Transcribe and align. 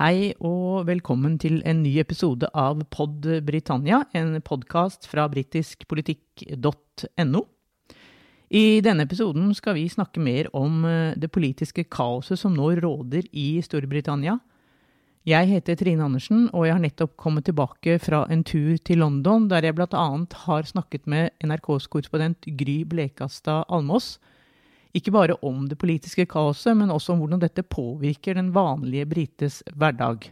Hei 0.00 0.30
og 0.40 0.86
velkommen 0.88 1.34
til 1.36 1.58
en 1.68 1.82
ny 1.84 1.90
episode 2.00 2.48
av 2.56 2.78
Pod 2.88 3.20
Britannia, 3.44 3.98
en 4.16 4.40
podkast 4.40 5.04
fra 5.04 5.28
britiskpolitikk.no. 5.28 7.42
I 8.48 8.80
denne 8.80 9.04
episoden 9.04 9.52
skal 9.52 9.76
vi 9.76 9.92
snakke 9.92 10.16
mer 10.24 10.48
om 10.56 10.88
eh, 10.88 11.12
det 11.20 11.28
politiske 11.28 11.84
kaoset 11.92 12.40
som 12.40 12.56
nå 12.56 12.80
råder 12.80 13.28
i 13.28 13.60
Storbritannia. 13.60 14.40
Jeg 15.28 15.52
heter 15.52 15.76
Trine 15.76 16.08
Andersen, 16.08 16.48
og 16.56 16.64
jeg 16.64 16.72
har 16.78 16.84
nettopp 16.86 17.20
kommet 17.20 17.44
tilbake 17.50 18.00
fra 18.00 18.24
en 18.32 18.40
tur 18.40 18.80
til 18.80 19.04
London, 19.04 19.52
der 19.52 19.68
jeg 19.68 19.76
bl.a. 19.76 20.24
har 20.46 20.64
snakket 20.64 21.04
med 21.04 21.28
NRKs 21.44 21.92
korrespondent 21.92 22.48
Gry 22.56 22.88
Blekastad 22.88 23.68
Almås 23.68 24.16
ikke 24.96 25.14
bare 25.14 25.36
om 25.46 25.66
det 25.70 25.78
politiske 25.78 26.26
kaoset, 26.30 26.74
men 26.76 26.90
også 26.90 27.14
om 27.14 27.22
hvordan 27.22 27.42
dette 27.42 27.62
påvirker 27.62 28.34
den 28.38 28.52
vanlige 28.54 29.06
brites 29.10 29.60
hverdag. 29.74 30.30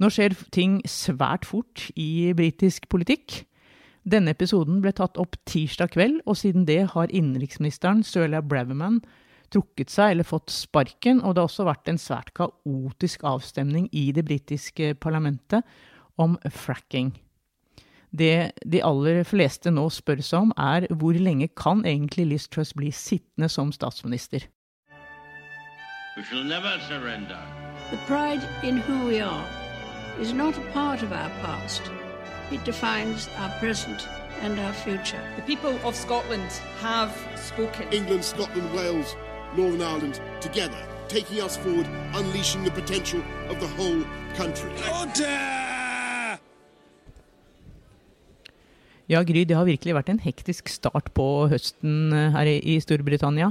Nå 0.00 0.08
skjer 0.08 0.36
ting 0.54 0.78
svært 0.88 1.44
fort 1.44 1.90
i 1.92 2.32
britisk 2.36 2.88
politikk. 2.88 3.42
Denne 4.08 4.32
episoden 4.32 4.80
ble 4.80 4.94
tatt 4.96 5.20
opp 5.20 5.36
tirsdag 5.48 5.92
kveld, 5.92 6.22
og 6.24 6.38
siden 6.40 6.64
det 6.64 6.86
har 6.94 7.12
innenriksministeren 7.12 8.00
Sørlia 8.06 8.40
Braverman 8.40 9.02
trukket 9.52 9.92
seg 9.92 10.14
eller 10.14 10.24
fått 10.24 10.52
sparken, 10.54 11.20
og 11.20 11.34
det 11.34 11.42
har 11.42 11.50
også 11.50 11.66
vært 11.68 11.90
en 11.90 12.00
svært 12.00 12.32
kaotisk 12.38 13.26
avstemning 13.28 13.90
i 13.92 14.08
det 14.16 14.24
britiske 14.24 14.94
parlamentet 15.02 15.66
om 16.20 16.38
fracking. 16.48 17.12
Det 18.10 18.52
de 18.66 18.82
aller 18.82 19.22
fleste 19.24 19.70
nå 19.70 19.86
spør 19.94 20.22
seg 20.24 20.48
om, 20.48 20.52
er 20.58 20.88
hvor 20.98 21.14
lenge 21.14 21.48
kan 21.56 21.84
egentlig 21.86 22.26
Liz 22.26 22.48
Truss 22.48 22.74
bli 22.74 22.90
sittende 22.90 23.48
som 23.48 23.70
statsminister? 23.72 24.48
We 26.16 26.24
shall 26.24 26.44
never 26.44 26.78
surrender. 26.88 27.38
The 27.90 27.98
pride 28.06 28.42
in 28.62 28.78
who 28.78 29.06
we 29.06 29.20
are 29.20 29.46
is 30.20 30.32
not 30.32 30.58
a 30.58 30.72
part 30.72 31.02
of 31.02 31.12
our 31.12 31.30
past. 31.42 31.82
It 32.50 32.64
defines 32.64 33.28
our 33.38 33.50
present 33.60 34.08
and 34.42 34.58
our 34.58 34.72
future. 34.72 35.22
The 35.36 35.42
people 35.42 35.78
of 35.84 35.94
Scotland 35.94 36.50
have 36.80 37.12
spoken. 37.36 37.86
England, 37.92 38.24
Scotland, 38.24 38.74
Wales, 38.74 39.14
Northern 39.56 39.82
Ireland, 39.82 40.20
together, 40.40 40.82
taking 41.08 41.40
us 41.40 41.56
forward, 41.56 41.86
unleashing 42.14 42.64
the 42.64 42.72
potential 42.72 43.22
of 43.48 43.60
the 43.60 43.68
whole 43.68 44.02
country. 44.34 44.70
Order! 44.92 45.69
Ja, 49.10 49.24
Gry, 49.26 49.42
det 49.42 49.56
har 49.58 49.66
virkelig 49.66 49.96
vært 49.96 50.10
en 50.12 50.20
hektisk 50.22 50.68
start 50.70 51.08
på 51.18 51.24
høsten 51.50 52.12
eh, 52.14 52.28
her 52.30 52.46
i 52.46 52.76
Storbritannia. 52.78 53.48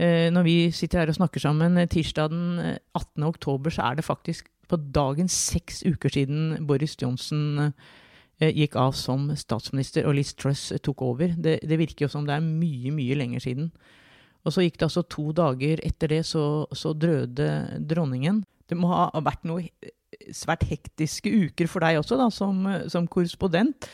Eh, 0.00 0.30
når 0.32 0.46
vi 0.46 0.54
sitter 0.72 1.02
her 1.02 1.12
og 1.12 1.18
snakker 1.18 1.42
sammen 1.42 1.76
eh, 1.76 1.88
tirsdag 1.90 2.32
den 2.32 2.78
18. 2.96 3.26
oktober, 3.28 3.74
så 3.76 3.90
er 3.90 3.98
det 3.98 4.06
faktisk 4.06 4.48
på 4.72 4.80
dagen 4.96 5.28
seks 5.28 5.82
uker 5.84 6.16
siden 6.16 6.64
Boris 6.64 6.96
Johnson 6.96 7.74
gikk 8.40 8.78
av 8.80 8.94
som 8.96 9.26
statsminister 9.36 10.06
og 10.08 10.14
Liz 10.16 10.32
Truss 10.32 10.70
tok 10.80 11.02
over. 11.04 11.34
Det, 11.36 11.58
det, 11.60 11.76
virker 11.76 12.06
jo 12.06 12.12
som 12.14 12.24
det 12.24 12.38
er 12.38 12.46
mye, 12.46 12.88
mye 12.96 13.18
lenger 13.20 13.44
siden. 13.44 13.72
Og 14.46 14.54
så 14.54 14.64
gikk 14.64 14.78
det 14.78 14.86
altså 14.86 15.04
to 15.04 15.26
dager 15.36 15.82
etter 15.84 16.14
det, 16.14 16.22
så, 16.24 16.44
så 16.72 16.94
drøde 16.96 17.50
dronningen. 17.90 18.46
Det 18.70 18.78
må 18.80 18.94
ha 18.94 19.10
vært 19.26 19.44
noen 19.44 19.68
svært 20.32 20.64
hektiske 20.70 21.28
uker 21.50 21.68
for 21.68 21.84
deg 21.84 22.00
også, 22.00 22.16
da, 22.16 22.30
som, 22.32 22.64
som 22.88 23.10
korrespondent. 23.10 23.90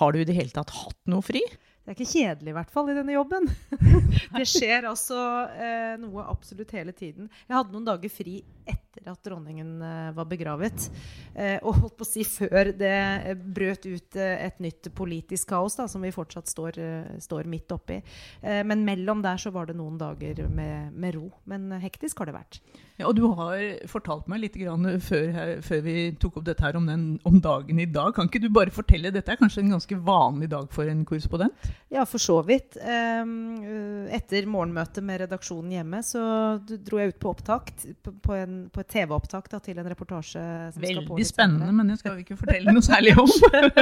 Har 0.00 0.12
du 0.12 0.20
i 0.20 0.28
det 0.28 0.36
hele 0.36 0.52
tatt 0.52 0.74
hatt 0.76 1.00
noe 1.08 1.24
fri? 1.24 1.42
Det 1.86 1.92
er 1.92 2.00
ikke 2.00 2.18
kjedelig, 2.18 2.50
i 2.50 2.54
hvert 2.56 2.72
fall, 2.74 2.88
i 2.90 2.94
denne 2.96 3.14
jobben. 3.14 3.44
det 4.34 4.46
skjer 4.50 4.88
altså 4.90 5.18
eh, 5.54 5.92
noe 6.02 6.24
absolutt 6.26 6.72
hele 6.74 6.90
tiden. 6.90 7.28
Jeg 7.46 7.54
hadde 7.54 7.70
noen 7.70 7.86
dager 7.86 8.10
fri 8.10 8.40
etter 8.66 9.06
at 9.12 9.20
dronningen 9.22 9.70
eh, 9.86 10.08
var 10.16 10.26
begravet. 10.26 10.88
Eh, 11.38 11.60
og 11.62 11.78
holdt 11.78 11.94
på 12.00 12.02
å 12.02 12.08
si 12.08 12.24
før 12.26 12.72
det 12.74 12.90
eh, 12.90 13.38
brøt 13.38 13.86
ut 13.86 14.18
et 14.18 14.58
nytt 14.66 14.90
politisk 14.98 15.52
kaos, 15.54 15.78
da, 15.78 15.86
som 15.86 16.02
vi 16.02 16.10
fortsatt 16.10 16.50
står, 16.50 16.80
står 17.22 17.46
midt 17.54 17.70
oppi. 17.76 18.00
men 18.42 18.82
mellom 18.82 19.22
der 19.22 19.38
så 19.38 19.54
var 19.54 19.70
det 19.70 19.78
noen 19.78 19.94
dager 20.00 20.42
med, 20.50 20.90
med 20.90 21.14
ro. 21.14 21.30
Men 21.46 21.70
hektisk 21.86 22.18
har 22.18 22.32
det 22.32 22.40
vært. 22.40 22.60
Ja, 22.96 23.10
og 23.10 23.16
du 23.18 23.26
har 23.36 23.60
fortalt 23.90 24.24
meg 24.32 24.40
litt 24.40 24.54
før, 24.56 25.26
før, 25.60 25.80
vi 25.84 25.96
tok 26.16 26.38
opp 26.40 26.46
dette 26.46 26.64
her 26.64 26.78
om, 26.78 26.86
den, 26.88 27.02
om, 27.28 27.34
dagen 27.44 27.80
i 27.82 27.84
dag. 27.84 28.14
Kan 28.16 28.30
ikke 28.30 28.40
du 28.40 28.48
bare 28.48 28.72
fortelle? 28.72 29.12
Dette 29.12 29.34
er 29.34 29.36
kanskje 29.36 29.60
en 29.66 29.74
ganske 29.74 29.98
vanlig 30.00 30.48
dag 30.48 30.70
for 30.72 30.88
en 30.88 31.02
korrespondent? 31.04 31.68
Ja, 31.92 32.06
for 32.08 32.22
så 32.22 32.38
vidt. 32.46 32.78
Etter 32.80 34.48
morgenmøtet 34.48 35.04
med 35.04 35.20
redaksjonen 35.26 35.74
hjemme 35.76 36.00
så 36.06 36.22
dro 36.64 37.02
jeg 37.02 37.12
ut 37.12 37.18
på 37.20 37.34
opptak, 37.34 37.68
på, 38.00 38.32
en, 38.32 38.56
på 38.72 38.80
et 38.80 38.90
TV-opptak 38.96 39.52
til 39.52 39.76
en 39.76 39.92
reportasje. 39.92 40.46
som 40.72 40.86
Veldig 40.86 41.28
spennende, 41.28 41.68
men 41.76 41.92
det 41.92 41.98
skal 42.00 42.16
vi 42.16 42.24
ikke 42.24 42.38
fortelle 42.40 42.72
noe 42.72 42.86
særlig 42.86 43.12
om. 43.20 43.28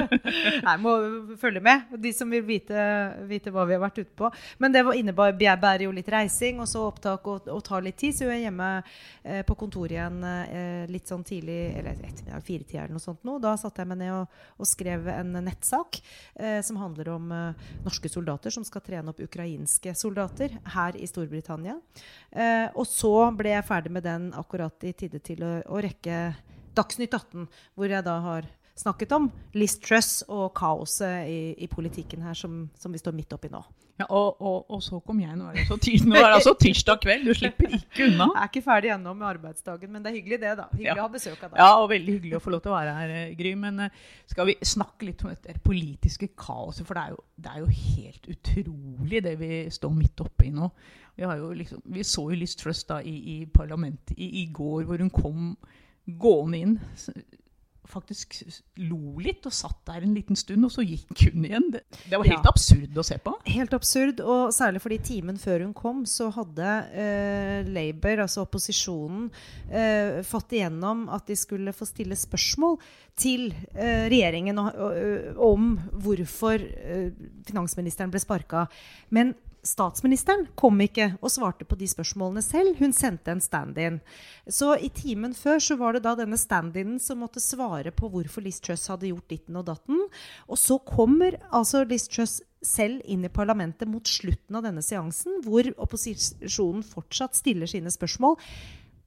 Nei, 0.66 0.76
må 0.82 0.96
følge 1.38 1.62
med, 1.62 1.94
de 2.02 2.14
som 2.18 2.34
vil 2.34 2.42
vite, 2.50 2.82
vite, 3.30 3.54
hva 3.54 3.62
vi 3.70 3.78
har 3.78 3.86
vært 3.86 4.02
ute 4.02 4.10
på. 4.18 4.34
Men 4.58 4.74
det 4.74 4.82
innebærer 4.98 5.86
jo 5.86 5.94
litt 5.94 6.10
reising 6.10 6.58
og 6.58 6.66
så 6.70 6.82
opptak 6.90 7.30
og, 7.30 7.46
og 7.46 7.62
tar 7.62 7.86
litt 7.86 8.00
tid. 8.02 8.18
Så 8.18 8.26
jeg 8.26 8.40
er 8.40 8.46
hjemme 8.48 8.74
eh, 9.22 9.42
på 9.46 9.56
kontoret 9.58 9.96
igjen 9.96 10.24
eh, 10.24 10.84
litt 10.90 11.10
sånn 11.10 11.24
tidlig, 11.26 11.58
eller 11.78 11.98
ettermiddag, 11.98 12.44
firetida 12.46 12.84
eller 12.84 12.96
noe 12.96 13.04
sånt 13.04 13.24
nå. 13.26 13.36
Da 13.42 13.54
satte 13.60 13.82
jeg 13.82 13.90
meg 13.92 14.00
ned 14.02 14.14
og, 14.16 14.40
og 14.58 14.70
skrev 14.70 15.08
en 15.12 15.36
nettsak 15.44 16.00
eh, 16.00 16.60
som 16.64 16.80
handler 16.80 17.12
om 17.14 17.30
eh, 17.34 17.68
norske 17.84 18.10
soldater 18.12 18.54
som 18.54 18.66
skal 18.66 18.84
trene 18.84 19.12
opp 19.12 19.22
ukrainske 19.24 19.94
soldater 19.98 20.58
her 20.76 20.98
i 20.98 21.08
Storbritannia. 21.10 21.78
Eh, 22.30 22.66
og 22.74 22.88
så 22.90 23.30
ble 23.36 23.54
jeg 23.56 23.68
ferdig 23.68 23.94
med 23.94 24.06
den 24.06 24.30
akkurat 24.36 24.86
i 24.86 24.94
tide 24.96 25.22
til 25.24 25.44
å, 25.44 25.56
å 25.68 25.80
rekke 25.84 26.26
Dagsnytt 26.74 27.14
18, 27.14 27.46
hvor 27.78 27.92
jeg 27.92 28.02
da 28.02 28.18
har 28.24 28.46
snakket 28.74 29.12
om 29.14 29.28
Liz 29.54 29.76
Truss 29.78 30.24
og 30.26 30.48
kaoset 30.58 31.28
i, 31.30 31.40
i 31.62 31.68
politikken 31.70 32.24
her 32.26 32.34
som, 32.34 32.64
som, 32.78 32.92
vi 32.92 32.98
står 32.98 33.14
midt 33.14 33.34
oppi 33.36 33.50
nå. 33.52 33.62
Ja, 33.94 34.08
og, 34.08 34.40
og, 34.42 34.70
og, 34.74 34.80
så 34.82 34.98
kom 35.06 35.20
jeg. 35.22 35.36
Nå 35.38 35.52
er 35.52 35.60
det, 35.60 35.64
så 35.68 35.76
nå 36.08 36.16
er 36.18 36.24
det 36.24 36.38
altså 36.40 36.52
tirsdag 36.58 36.98
kveld. 37.04 37.28
Du 37.28 37.36
slipper 37.38 37.76
ikke 37.76 38.08
unna. 38.08 38.26
Jeg 38.32 38.40
er 38.40 38.48
ikke 38.50 38.62
ferdig 38.64 38.90
ennå 38.90 39.12
med 39.14 39.28
arbeidsdagen, 39.28 39.92
men 39.92 40.02
det 40.02 40.10
er 40.10 40.16
hyggelig 40.16 40.38
det, 40.42 40.54
da. 40.58 40.64
Hyggelig 40.72 40.90
ja. 40.90 40.96
å 40.98 41.04
ha 41.04 41.12
besøk 41.12 41.36
av 41.36 41.52
deg. 41.52 41.60
Ja, 41.62 41.68
og 41.78 41.86
veldig 41.92 42.16
hyggelig 42.16 42.40
å 42.40 42.42
få 42.42 42.54
lov 42.56 42.64
til 42.64 42.72
å 42.72 42.74
være 42.74 42.96
her, 42.96 43.12
eh, 43.20 43.36
Gry. 43.38 43.52
Men 43.60 43.84
uh, 43.84 44.00
skal 44.32 44.50
vi 44.50 44.56
snakke 44.66 45.06
litt 45.06 45.22
om 45.22 45.30
dette 45.30 45.54
politiske 45.62 46.32
kaoset? 46.34 46.82
For 46.88 46.98
det 46.98 47.04
er 47.04 47.14
jo, 47.14 47.22
det 47.46 47.52
er 47.52 47.62
jo 47.62 47.70
helt 47.78 48.28
utrolig 48.34 49.22
det 49.28 49.36
vi 49.44 49.52
står 49.78 49.94
midt 49.94 50.24
oppi 50.26 50.50
nå. 50.56 50.72
Vi, 51.14 51.30
liksom, 51.62 51.86
vi, 51.94 52.02
så 52.10 52.26
jo 52.32 52.40
Liz 52.40 52.58
Truss 52.58 52.82
da 52.90 52.98
i, 52.98 53.14
i 53.36 53.38
parlamentet 53.46 54.18
i, 54.18 54.32
i 54.42 54.44
går, 54.50 54.88
hvor 54.88 55.06
hun 55.06 55.14
kom 55.14 55.54
gående 56.18 56.64
inn. 56.66 56.76
Faktisk 57.90 58.38
lo 58.80 59.18
litt 59.20 59.44
og 59.48 59.54
satt 59.54 59.80
der 59.88 60.04
en 60.06 60.14
liten 60.16 60.38
stund, 60.38 60.64
og 60.66 60.72
så 60.72 60.84
gikk 60.86 61.26
hun 61.28 61.44
igjen. 61.44 61.68
Det, 61.74 61.82
det 62.08 62.18
var 62.20 62.28
helt 62.28 62.46
ja. 62.48 62.52
absurd 62.52 62.98
å 63.00 63.04
se 63.06 63.18
på. 63.22 63.34
Helt 63.50 63.76
absurd, 63.76 64.22
og 64.24 64.54
særlig 64.56 64.82
fordi 64.84 64.98
timen 65.04 65.40
før 65.40 65.66
hun 65.66 65.74
kom, 65.76 66.02
så 66.08 66.30
hadde 66.34 66.72
eh, 66.96 67.68
Labour, 67.68 68.24
altså 68.24 68.44
opposisjonen, 68.46 69.30
eh, 69.68 70.20
fått 70.26 70.56
igjennom 70.56 71.06
at 71.12 71.28
de 71.28 71.38
skulle 71.38 71.74
få 71.76 71.88
stille 71.88 72.18
spørsmål 72.18 72.78
til 73.20 73.50
eh, 73.74 74.06
regjeringen 74.10 74.58
og, 74.62 74.70
og, 74.74 75.42
om 75.52 75.74
hvorfor 76.04 76.62
finansministeren 77.46 78.12
ble 78.12 78.22
sparka. 78.22 78.66
Men 79.14 79.34
statsministeren 79.64 80.46
kom 80.58 80.80
ikke 80.84 81.14
og 81.20 81.32
svarte 81.32 81.66
på 81.66 81.76
de 81.80 81.88
spørsmålene 81.88 82.42
selv. 82.44 82.76
Hun 82.78 82.92
sendte 82.96 83.32
en 83.32 83.42
stand-in. 83.42 84.00
Så 84.46 84.74
i 84.76 84.90
timen 84.92 85.34
før 85.36 85.62
så 85.62 85.78
var 85.80 85.96
det 85.96 86.04
da 86.04 86.14
denne 86.18 86.38
stand-inen 86.40 87.00
som 87.02 87.22
måtte 87.24 87.42
svare 87.42 87.94
på 87.94 88.10
hvorfor 88.12 88.44
Liz 88.44 88.60
Truss 88.64 88.86
hadde 88.92 89.10
gjort 89.10 89.30
ditten 89.32 89.58
og 89.60 89.66
datten. 89.70 90.04
Og 90.48 90.60
så 90.60 90.78
kommer 90.84 91.38
altså 91.50 91.84
Liz 91.88 92.06
Truss 92.12 92.40
selv 92.64 93.02
inn 93.10 93.24
i 93.24 93.32
parlamentet 93.32 93.88
mot 93.90 94.08
slutten 94.08 94.56
av 94.56 94.64
denne 94.64 94.84
seansen, 94.84 95.42
hvor 95.44 95.68
opposisjonen 95.76 96.84
fortsatt 96.86 97.36
stiller 97.36 97.68
sine 97.70 97.92
spørsmål. 97.92 98.38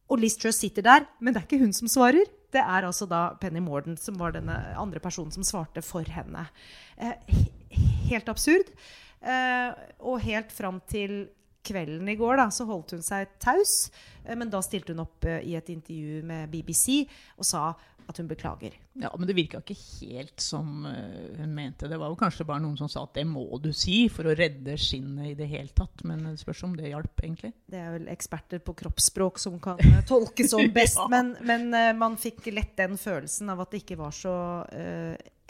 Og 0.07 0.21
Liz 0.21 0.37
Truss 0.39 0.61
sitter 0.63 0.85
der, 0.85 1.07
men 1.19 1.33
det 1.33 1.41
er 1.41 1.47
ikke 1.49 1.63
hun 1.65 1.75
som 1.75 1.89
svarer. 1.91 2.29
Det 2.53 2.61
er 2.63 2.85
altså 2.87 3.05
da 3.09 3.33
Penny 3.41 3.59
Morden 3.59 3.97
som 3.99 4.15
var 4.21 4.33
denne 4.37 4.55
andre 4.79 5.01
personen 5.03 5.33
som 5.35 5.45
svarte 5.45 5.83
for 5.83 6.07
henne. 6.07 6.45
Eh, 6.95 7.17
helt 8.07 8.29
absurd. 8.31 8.71
Uh, 9.17 9.73
og 10.05 10.21
helt 10.21 10.53
fram 10.53 10.79
til 10.89 11.25
kvelden 11.67 12.07
i 12.07 12.15
går 12.15 12.37
da, 12.39 12.47
så 12.53 12.67
holdt 12.69 12.95
hun 12.95 13.03
seg 13.05 13.37
taus. 13.43 13.89
Uh, 14.23 14.35
men 14.37 14.51
da 14.53 14.61
stilte 14.63 14.93
hun 14.93 15.05
opp 15.07 15.25
uh, 15.27 15.39
i 15.41 15.57
et 15.57 15.71
intervju 15.73 16.23
med 16.27 16.51
BBC 16.53 17.03
og 17.37 17.47
sa 17.47 17.69
at 18.07 18.21
hun 18.21 18.29
beklager. 18.29 18.71
Ja, 18.95 19.09
Men 19.19 19.27
det 19.27 19.33
virka 19.35 19.59
ikke 19.59 19.75
helt 19.75 20.39
som 20.39 20.85
hun 20.87 21.49
mente. 21.51 21.89
Det 21.91 21.97
var 21.99 22.07
jo 22.07 22.15
kanskje 22.15 22.45
bare 22.47 22.63
noen 22.63 22.77
som 22.79 22.87
sa 22.87 23.01
at 23.03 23.17
det 23.17 23.25
må 23.27 23.43
du 23.59 23.73
si 23.75 24.05
for 24.07 24.29
å 24.31 24.35
redde 24.37 24.77
skinnet 24.79 25.33
i 25.33 25.35
det 25.35 25.49
hele 25.51 25.67
tatt. 25.75 26.05
Men 26.07 26.23
det 26.23 26.37
spørs 26.39 26.63
om 26.63 26.77
det 26.79 26.93
hjalp, 26.93 27.19
egentlig. 27.19 27.51
Det 27.67 27.81
er 27.81 27.91
vel 27.97 28.07
eksperter 28.13 28.63
på 28.63 28.77
kroppsspråk 28.79 29.43
som 29.43 29.59
kan 29.59 29.83
tolkes 30.07 30.53
som 30.55 30.63
best. 30.77 31.01
ja. 31.01 31.09
Men, 31.11 31.33
men 31.43 31.67
man 31.99 32.15
fikk 32.15 32.47
lett 32.55 32.77
den 32.79 32.95
følelsen 32.95 33.51
av 33.51 33.65
at 33.65 33.75
det 33.75 33.83
ikke 33.83 33.99
var 33.99 34.15
så 34.15 34.37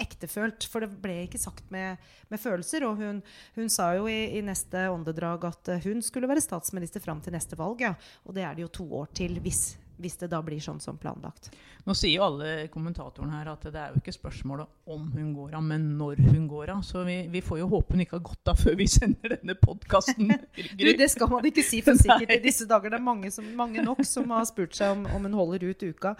ektefølt. 0.01 0.67
For 0.69 0.83
det 0.83 0.91
ble 1.03 1.19
ikke 1.25 1.41
sagt 1.41 1.67
med, 1.73 1.97
med 2.31 2.41
følelser. 2.41 2.85
Og 2.87 3.01
hun, 3.01 3.23
hun 3.57 3.73
sa 3.73 3.91
jo 3.97 4.07
i, 4.11 4.37
i, 4.37 4.43
neste 4.45 4.87
åndedrag 4.93 5.49
at 5.49 5.73
eh, 5.73 5.83
hun 5.87 6.03
skulle 6.05 6.29
være 6.29 6.43
statsminister 6.43 7.03
fram 7.03 7.23
til 7.23 7.35
neste 7.37 7.59
valg. 7.59 7.83
Ja. 7.85 7.95
Og 8.25 8.37
det 8.37 8.45
er 8.47 8.55
det 8.57 8.67
jo 8.67 8.73
to 8.81 8.87
år 9.01 9.11
til 9.17 9.41
hvis 9.43 9.75
hvis 9.97 10.17
det 10.21 10.29
da 10.31 10.39
blir 10.45 10.61
sånn 10.61 10.79
som 10.81 10.97
planlagt. 11.01 11.49
Nå 11.87 11.95
sier 11.97 12.19
jo 12.19 12.25
alle 12.27 12.67
kommentatorene 12.73 13.39
her 13.39 13.49
at 13.49 13.65
det 13.65 13.79
er 13.81 13.93
jo 13.93 14.01
ikke 14.01 14.13
spørsmålet 14.13 14.93
om 14.93 15.07
hun 15.13 15.31
går 15.35 15.55
av, 15.57 15.63
men 15.65 15.87
når 15.97 16.21
hun 16.27 16.47
går 16.49 16.73
av. 16.75 16.83
Så 16.85 17.01
vi, 17.07 17.19
vi 17.33 17.41
får 17.41 17.61
jo 17.63 17.69
håpe 17.71 17.95
hun 17.95 18.03
ikke 18.05 18.19
har 18.19 18.25
gått 18.29 18.51
av 18.53 18.61
før 18.61 18.77
vi 18.79 18.89
sender 18.97 19.37
denne 19.37 19.57
podkasten. 19.57 20.33
det 20.77 21.09
skal 21.13 21.31
man 21.33 21.49
ikke 21.49 21.65
si 21.65 21.81
for 21.85 21.97
sikkert 21.99 22.37
i 22.37 22.41
disse 22.43 22.69
dager. 22.69 22.93
Det 22.93 22.99
er 22.99 23.07
mange, 23.09 23.31
som, 23.33 23.47
mange 23.57 23.85
nok 23.85 24.03
som 24.07 24.29
har 24.35 24.45
spurt 24.49 24.77
seg 24.77 24.93
om, 24.93 25.07
om 25.17 25.29
hun 25.29 25.39
holder 25.41 25.69
ut 25.71 25.87
uka. 25.89 26.17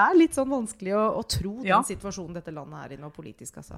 Er 0.00 0.14
litt 0.16 0.32
sånn 0.32 0.48
vanskelig 0.48 0.94
å, 0.96 1.02
å 1.20 1.22
tro 1.28 1.58
den 1.58 1.66
Ja. 1.68 1.82
situasjonen 1.84 2.32
dette 2.38 2.52
landet 2.54 2.80
er 2.86 2.94
i 2.94 3.00
nå 3.02 3.10
politisk, 3.12 3.58
altså. 3.60 3.76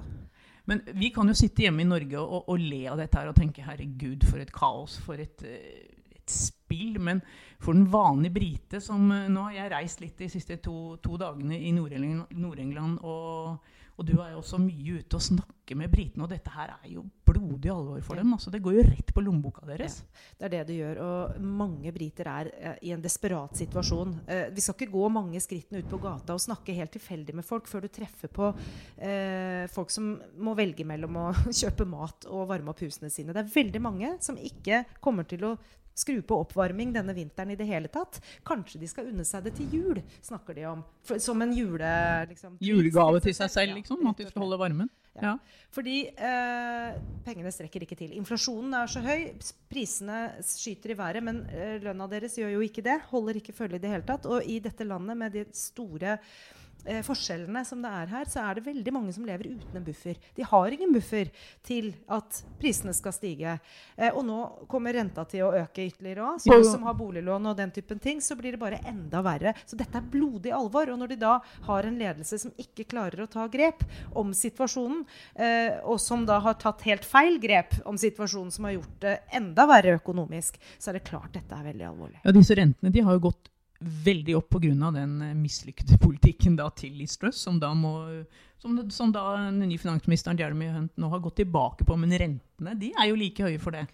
Men 0.65 0.79
vi 0.95 1.09
kan 1.11 1.27
jo 1.27 1.33
sitte 1.35 1.65
hjemme 1.65 1.83
i 1.83 1.89
Norge 1.89 2.21
og, 2.21 2.45
og 2.47 2.59
le 2.61 2.85
av 2.87 2.97
dette 3.01 3.19
her 3.19 3.27
og 3.27 3.35
tenke 3.35 3.65
herregud, 3.65 4.23
for 4.23 4.39
et 4.39 4.51
kaos, 4.55 4.95
for 5.03 5.19
et, 5.19 5.43
eh, 5.43 5.91
et 6.15 6.31
spill. 6.31 6.95
Men 7.03 7.19
for 7.59 7.73
den 7.75 7.85
vanlige 7.91 8.33
brite 8.37 8.79
som 8.81 9.11
eh, 9.11 9.27
Nå 9.27 9.43
har 9.49 9.57
jeg 9.59 9.71
reist 9.75 9.99
litt 10.01 10.17
de 10.23 10.29
siste 10.31 10.57
to, 10.63 10.95
to 11.03 11.17
dagene 11.19 11.59
i 11.59 11.71
Nord-England, 11.75 12.31
Nord-England, 12.31 12.99
og, 13.03 13.59
og 13.95 14.07
du 14.07 14.17
er 14.19 14.33
jo 14.33 14.41
også 14.41 14.59
mye 14.59 14.99
ute 14.99 15.15
og 15.15 15.23
snakker 15.23 15.77
med 15.79 15.91
britene, 15.91 16.25
og 16.25 16.31
dette 16.31 16.51
her 16.51 16.73
er 16.75 16.89
jo 16.91 17.05
blodig 17.25 17.71
alvor 17.71 18.01
for 18.03 18.19
dem. 18.19 18.33
Altså, 18.35 18.51
det 18.51 18.59
går 18.63 18.75
jo 18.75 18.83
rett 18.85 19.13
på 19.15 19.23
lommeboka 19.23 19.63
deres. 19.67 20.01
Det 20.35 20.47
er 20.47 20.51
det 20.51 20.63
det 20.67 20.79
gjør. 20.81 20.99
Og 21.05 21.45
mange 21.61 21.93
briter 21.95 22.29
er 22.29 22.49
eh, 22.53 22.75
i 22.89 22.91
en 22.95 23.03
desperat 23.03 23.55
situasjon. 23.57 24.11
Eh, 24.27 24.43
vi 24.55 24.63
skal 24.63 24.75
ikke 24.77 24.91
gå 24.97 25.07
mange 25.15 25.39
skrittene 25.43 25.79
ut 25.81 25.89
på 25.91 26.01
gata 26.03 26.35
og 26.35 26.43
snakke 26.43 26.75
helt 26.75 26.91
tilfeldig 26.95 27.37
med 27.39 27.47
folk 27.47 27.71
før 27.71 27.85
du 27.85 27.89
treffer 27.95 28.31
på 28.35 28.51
eh, 28.99 29.63
folk 29.71 29.93
som 29.95 30.11
må 30.43 30.57
velge 30.59 30.85
mellom 30.87 31.21
å 31.23 31.25
kjøpe 31.63 31.87
mat 31.89 32.27
og 32.29 32.49
varme 32.51 32.75
opp 32.75 32.83
husene 32.83 33.11
sine. 33.13 33.33
Det 33.33 33.45
er 33.45 33.55
veldig 33.55 33.83
mange 33.83 34.13
som 34.25 34.37
ikke 34.37 34.83
kommer 34.99 35.27
til 35.29 35.47
å 35.47 35.55
skru 35.95 36.19
på 36.27 36.41
oppvarming 36.43 36.93
denne 36.95 37.15
vinteren 37.15 37.53
i 37.53 37.57
det 37.59 37.67
hele 37.69 37.91
tatt. 37.91 38.19
Kanskje 38.47 38.81
de 38.81 38.89
skal 38.91 39.09
unne 39.11 39.25
seg 39.27 39.47
det 39.47 39.55
til 39.59 39.71
jul, 39.73 40.01
snakker 40.25 40.57
de 40.57 40.67
om. 40.69 40.83
For, 41.07 41.21
som 41.23 41.41
en 41.45 41.55
jule... 41.55 41.95
Liksom, 42.29 42.59
Julegave 42.63 43.23
til 43.23 43.35
seg 43.37 43.51
selv, 43.53 43.75
liksom. 43.79 44.03
At 44.11 44.21
de 44.21 44.29
skal 44.29 44.45
holde 44.45 44.59
varmen. 44.59 44.91
Ja. 45.15 45.21
Ja. 45.29 45.33
Fordi 45.71 46.01
eh, 46.11 46.97
pengene 47.23 47.51
strekker 47.53 47.85
ikke 47.85 47.97
til. 47.99 48.15
Inflasjonen 48.19 48.75
er 48.75 48.91
så 48.91 49.03
høy, 49.03 49.29
prisene 49.71 50.19
skyter 50.43 50.91
i 50.91 50.97
været, 50.99 51.23
men 51.23 51.45
eh, 51.51 51.77
lønna 51.83 52.07
deres 52.11 52.35
gjør 52.39 52.57
jo 52.57 52.65
ikke 52.65 52.83
det. 52.83 52.97
Holder 53.13 53.39
ikke 53.39 53.55
følge 53.55 53.79
i 53.79 53.83
det 53.83 53.93
hele 53.93 54.07
tatt. 54.07 54.27
Og 54.27 54.43
i 54.43 54.59
dette 54.63 54.87
landet 54.87 55.19
med 55.19 55.35
de 55.35 55.45
store 55.55 56.17
eh, 56.17 56.64
forskjellene 57.05 57.63
som 57.65 57.81
det 57.83 57.91
er 57.91 58.11
her, 58.11 58.29
så 58.29 58.43
er 58.45 58.57
det 58.57 58.65
veldig 58.67 58.93
mange 58.93 59.13
som 59.15 59.25
lever 59.25 59.51
uten 59.55 59.79
en 59.79 59.85
buffer. 59.85 60.17
De 60.35 60.45
har 60.45 60.75
ingen 60.75 60.93
buffer 60.93 61.31
til 61.65 61.91
at 62.11 62.41
prisene 62.59 62.93
skal 62.95 63.15
stige. 63.15 63.57
Eh, 63.95 64.11
og 64.11 64.23
nå 64.27 64.39
kommer 64.71 64.95
renta 64.95 65.25
til 65.29 65.45
å 65.47 65.53
øke 65.63 65.85
ytterligere 65.87 66.25
òg. 66.25 66.41
Så 66.43 66.59
de 66.59 66.67
som 66.67 66.85
har 66.87 66.97
boliglån 66.97 67.49
og 67.51 67.57
den 67.57 67.73
typen 67.75 68.01
ting, 68.01 68.21
så 68.21 68.37
blir 68.39 68.55
det 68.55 68.61
bare 68.61 68.81
enda 68.87 69.23
verre. 69.25 69.55
Så 69.65 69.79
dette 69.79 69.99
er 69.99 70.11
blodig 70.11 70.53
alvor. 70.55 70.91
Og 70.93 71.01
når 71.01 71.13
de 71.13 71.19
da 71.25 71.37
har 71.67 71.87
en 71.87 71.99
ledelse 71.99 72.39
som 72.45 72.53
ikke 72.61 72.87
klarer 72.95 73.25
å 73.25 73.29
ta 73.31 73.47
grep 73.51 73.83
om 74.17 74.33
situasjonen, 74.35 75.05
eh, 75.35 75.79
og 75.83 75.99
som 76.01 76.27
da 76.27 76.39
har 76.45 76.59
tatt 76.61 76.85
helt 76.87 77.07
feil 77.07 77.39
grep 77.41 77.79
om 77.85 77.99
situasjonen, 77.99 78.53
som 78.53 78.69
har 78.69 78.77
gjort 78.77 79.01
det 79.03 79.17
enda 79.35 79.67
verre 79.69 79.97
økonomisk, 79.99 80.59
så 80.77 80.91
er 80.91 80.99
det 80.99 81.07
klart 81.09 81.33
dette 81.35 81.55
er 81.55 81.67
veldig 81.71 81.89
alvorlig. 81.89 82.21
Ja, 82.23 82.35
disse 82.35 82.57
rentene 82.57 82.93
de 82.93 83.03
har 83.05 83.17
jo 83.17 83.27
gått 83.29 83.51
veldig 83.79 84.37
opp 84.37 84.49
pga. 84.55 84.91
den 84.91 85.21
eh, 85.21 85.35
mislykkede 85.35 85.97
politikken 86.01 86.55
da, 86.55 86.69
til 86.69 86.95
Liz 86.97 87.17
Truss, 87.17 87.41
som 87.43 87.59
da, 87.59 87.73
må, 87.73 88.23
som, 88.61 88.77
som 88.91 89.11
da 89.11 89.35
den 89.37 89.67
nye 89.69 89.81
finansministeren 89.81 90.39
Jeremy 90.39 90.71
Hunt 90.73 90.97
nå 90.97 91.09
har 91.09 91.23
gått 91.23 91.41
tilbake 91.43 91.85
på. 91.85 91.97
Men 91.97 92.15
rentene 92.17 92.75
de 92.79 92.93
er 92.93 93.11
jo 93.11 93.19
like 93.19 93.43
høye 93.43 93.61
for 93.61 93.75
det. 93.75 93.85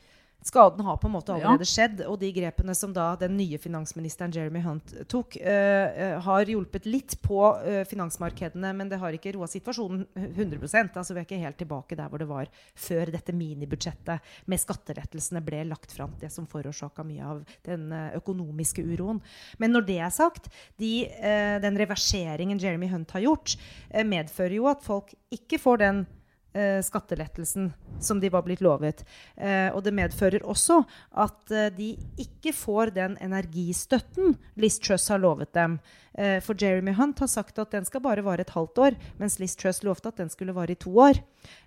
Skaden 0.43 0.85
har 0.85 0.97
på 0.97 1.07
en 1.07 1.13
måte 1.13 1.33
allerede 1.35 1.65
skjedd, 1.69 1.99
og 2.09 2.15
de 2.21 2.31
grepene 2.33 2.73
som 2.77 2.93
da 2.95 3.11
den 3.21 3.35
nye 3.37 3.59
finansministeren 3.61 4.33
Jeremy 4.33 4.63
Hunt 4.65 4.93
tok, 5.11 5.35
eh, 5.37 5.99
eh, 6.05 6.15
har 6.25 6.49
hjulpet 6.49 6.87
litt 6.89 7.13
på 7.21 7.43
uh, 7.61 7.83
finansmarkedene, 7.85 8.71
men 8.73 8.89
det 8.89 8.97
har 9.01 9.13
ikke 9.13 9.35
roa 9.35 9.45
situasjonen 9.49 10.07
100% 10.17 10.97
altså 10.97 11.13
Vi 11.13 11.21
er 11.21 11.27
ikke 11.27 11.41
helt 11.43 11.59
tilbake 11.61 11.97
der 11.99 12.09
hvor 12.09 12.21
det 12.23 12.29
var 12.29 12.49
før 12.73 13.11
dette 13.13 13.35
minibudsjettet 13.37 14.33
med 14.49 14.61
skattelettelsene 14.61 15.43
ble 15.45 15.61
lagt 15.69 15.93
fram, 15.93 16.15
det 16.21 16.31
som 16.33 16.49
forårsaka 16.49 17.05
mye 17.05 17.27
av 17.35 17.43
den 17.67 17.91
økonomiske 18.17 18.81
uroen. 18.81 19.21
Men 19.61 19.75
når 19.75 19.85
det 19.91 19.99
er 20.01 20.15
sagt, 20.15 20.49
de, 20.81 21.05
uh, 21.21 21.59
den 21.61 21.77
reverseringen 21.77 22.61
Jeremy 22.61 22.89
Hunt 22.89 23.13
har 23.13 23.27
gjort, 23.27 23.53
medfører 23.93 24.57
jo 24.57 24.65
at 24.71 24.81
folk 24.81 25.13
ikke 25.29 25.61
får 25.61 25.83
den 25.85 26.03
skattelettelsen 26.83 27.71
som 28.03 28.19
de 28.19 28.29
var 28.29 28.43
blitt 28.43 28.61
lovet. 28.61 29.05
Eh, 29.35 29.69
og 29.73 29.83
det 29.85 29.93
medfører 29.95 30.43
også 30.47 30.81
at 31.23 31.53
eh, 31.53 31.69
de 31.75 31.93
ikke 32.21 32.53
får 32.55 32.93
den 32.95 33.17
energistøtten 33.23 34.35
Liz 34.59 34.79
Truss 34.81 35.09
har 35.13 35.21
lovet 35.21 35.53
dem. 35.57 35.79
Eh, 36.13 36.39
for 36.43 36.57
Jeremy 36.59 36.93
Hunt 36.97 37.21
har 37.23 37.31
sagt 37.31 37.59
at 37.61 37.71
den 37.75 37.85
skal 37.87 38.03
bare 38.03 38.25
vare 38.25 38.45
et 38.45 38.55
halvt 38.55 38.83
år, 38.87 38.97
mens 39.21 39.39
Liz 39.39 39.55
Truss 39.55 39.83
lovte 39.85 40.11
at 40.11 40.19
den 40.19 40.31
skulle 40.33 40.55
vare 40.55 40.75
i 40.75 40.79
to 40.79 40.93
år. 40.99 41.21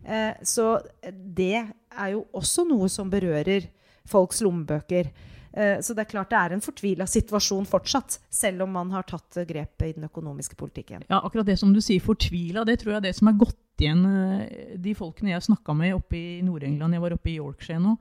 Eh, 0.05 0.33
så 0.43 0.79
det 1.11 1.65
er 1.65 2.11
jo 2.13 2.27
også 2.35 2.67
noe 2.69 2.91
som 2.93 3.13
berører 3.13 3.71
folks 4.09 4.43
lommebøker. 4.45 5.09
Eh, 5.57 5.79
Så 5.81 5.95
det 5.95 6.03
er 6.05 6.11
klart 6.11 6.31
det 6.33 6.39
er 6.41 6.53
en 6.57 6.61
fortvila 6.65 7.07
situasjon 7.07 7.67
fortsatt, 7.71 8.19
selv 8.31 8.65
om 8.67 8.73
man 8.75 8.91
har 8.91 9.05
tatt 9.07 9.39
grepet 9.47 9.87
i 9.87 9.93
den 9.95 10.09
økonomiske 10.09 10.57
politikken. 10.59 11.05
Ja, 11.09 11.21
akkurat 11.23 11.47
det 11.47 11.59
som 11.61 11.73
du 11.73 11.81
sier, 11.81 12.03
fortvila, 12.03 12.65
det 12.67 12.81
tror 12.81 12.95
jeg 12.95 13.01
er 13.03 13.07
det 13.09 13.15
som 13.17 13.31
er 13.31 13.39
gått 13.39 13.61
igjen 13.79 14.03
eh, 14.07 14.75
de 14.83 14.95
folkene 14.99 15.31
jeg 15.35 15.47
snakka 15.47 15.75
med 15.79 15.95
oppe 15.95 16.19
i 16.19 16.43
Nord-England. 16.43 16.95
Jeg 16.99 17.05
var 17.07 17.15
oppe 17.15 17.31
i 17.31 17.37
Yorkshire 17.39 17.79
nå. 17.83 17.95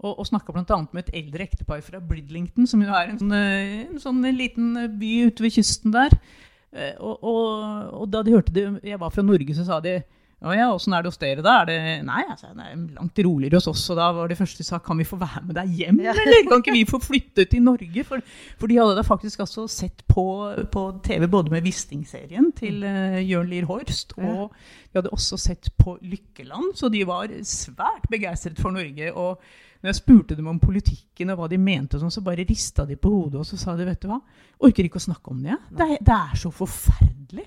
Og, 0.00 0.14
og 0.18 0.28
snakka 0.28 0.52
bl.a. 0.52 0.76
med 0.92 1.08
et 1.08 1.16
eldre 1.24 1.44
ektepar 1.44 1.82
fra 1.84 2.00
Bridlington, 2.00 2.66
som 2.68 2.80
jo 2.80 2.88
er 2.88 3.10
en 3.10 3.18
sånn, 3.20 3.34
eh, 3.36 3.82
en 3.88 4.00
sånn 4.00 4.22
liten 4.36 4.70
by 5.00 5.10
ute 5.28 5.44
ved 5.44 5.52
kysten 5.56 5.92
der. 5.96 6.16
Og, 7.02 7.24
og, 7.26 7.94
og 7.98 8.04
da 8.12 8.20
de 8.22 8.30
hørte 8.36 8.52
det, 8.54 8.62
jeg 8.86 9.00
var 9.02 9.10
fra 9.10 9.24
Norge, 9.26 9.56
så 9.58 9.64
sa 9.66 9.80
de 9.82 9.96
å 10.40 10.54
ja, 10.56 10.70
åssen 10.72 10.94
er 10.96 11.02
det 11.04 11.10
hos 11.12 11.18
dere 11.20 11.42
da? 11.44 11.58
Er 11.60 11.66
det, 11.68 11.76
nei, 12.08 12.22
altså, 12.32 12.48
det 12.56 12.64
er 12.64 12.78
langt 12.96 13.18
roligere 13.26 13.58
hos 13.60 13.66
oss. 13.68 13.82
Og 13.92 13.98
da 13.98 14.06
var 14.16 14.30
det 14.30 14.38
første 14.38 14.62
de 14.62 14.64
sa, 14.64 14.78
kan 14.80 14.96
vi 14.96 15.04
få 15.04 15.18
være 15.20 15.42
med 15.44 15.54
deg 15.58 15.74
hjem, 15.76 15.98
Ja. 16.06 16.14
eller? 16.16 16.46
Kan 16.48 16.62
ikke 16.62 16.72
vi 16.78 16.84
få 16.88 17.00
flytte 17.04 17.44
til 17.52 17.60
Norge? 17.66 18.04
For, 18.08 18.22
for 18.56 18.66
de 18.72 18.78
hadde 18.80 18.96
da 18.96 19.04
faktisk 19.04 19.42
altså 19.44 19.66
sett 19.68 20.00
på, 20.08 20.24
på 20.72 20.84
TV 21.04 21.26
både 21.28 21.52
med 21.52 21.66
Wisting-serien 21.68 22.52
til 22.56 22.80
uh, 22.88 23.18
Jørn 23.20 23.50
Lier 23.52 23.68
Horst, 23.68 24.16
og 24.16 24.54
de 24.92 24.98
hadde 25.02 25.12
også 25.12 25.36
sett 25.38 25.68
på 25.76 25.98
Lykkeland, 26.00 26.72
så 26.80 26.88
de 26.88 27.04
var 27.08 27.28
svært 27.44 28.08
begeistret 28.10 28.58
for 28.64 28.72
Norge. 28.72 29.12
Og 29.12 29.36
når 29.82 29.92
jeg 29.92 30.00
spurte 30.00 30.36
dem 30.36 30.48
om 30.50 30.58
politikken 30.60 31.30
og 31.32 31.38
hva 31.42 31.50
de 31.52 31.56
mente, 31.60 31.96
og 31.96 32.02
sånn, 32.06 32.16
så 32.16 32.24
bare 32.24 32.44
rista 32.48 32.84
de 32.88 32.96
på 33.00 33.12
hodet 33.12 33.40
og 33.40 33.46
så 33.48 33.56
sa 33.60 33.76
de, 33.76 33.84
vet 33.88 34.00
du 34.02 34.08
hva, 34.10 34.18
orker 34.64 34.88
ikke 34.88 35.00
å 35.00 35.04
snakke 35.10 35.32
om 35.36 35.44
det. 35.44 35.56
Det, 35.72 35.86
er- 35.86 36.02
det 36.04 36.16
er 36.16 36.40
så 36.42 36.50
forferdelig. 36.52 37.46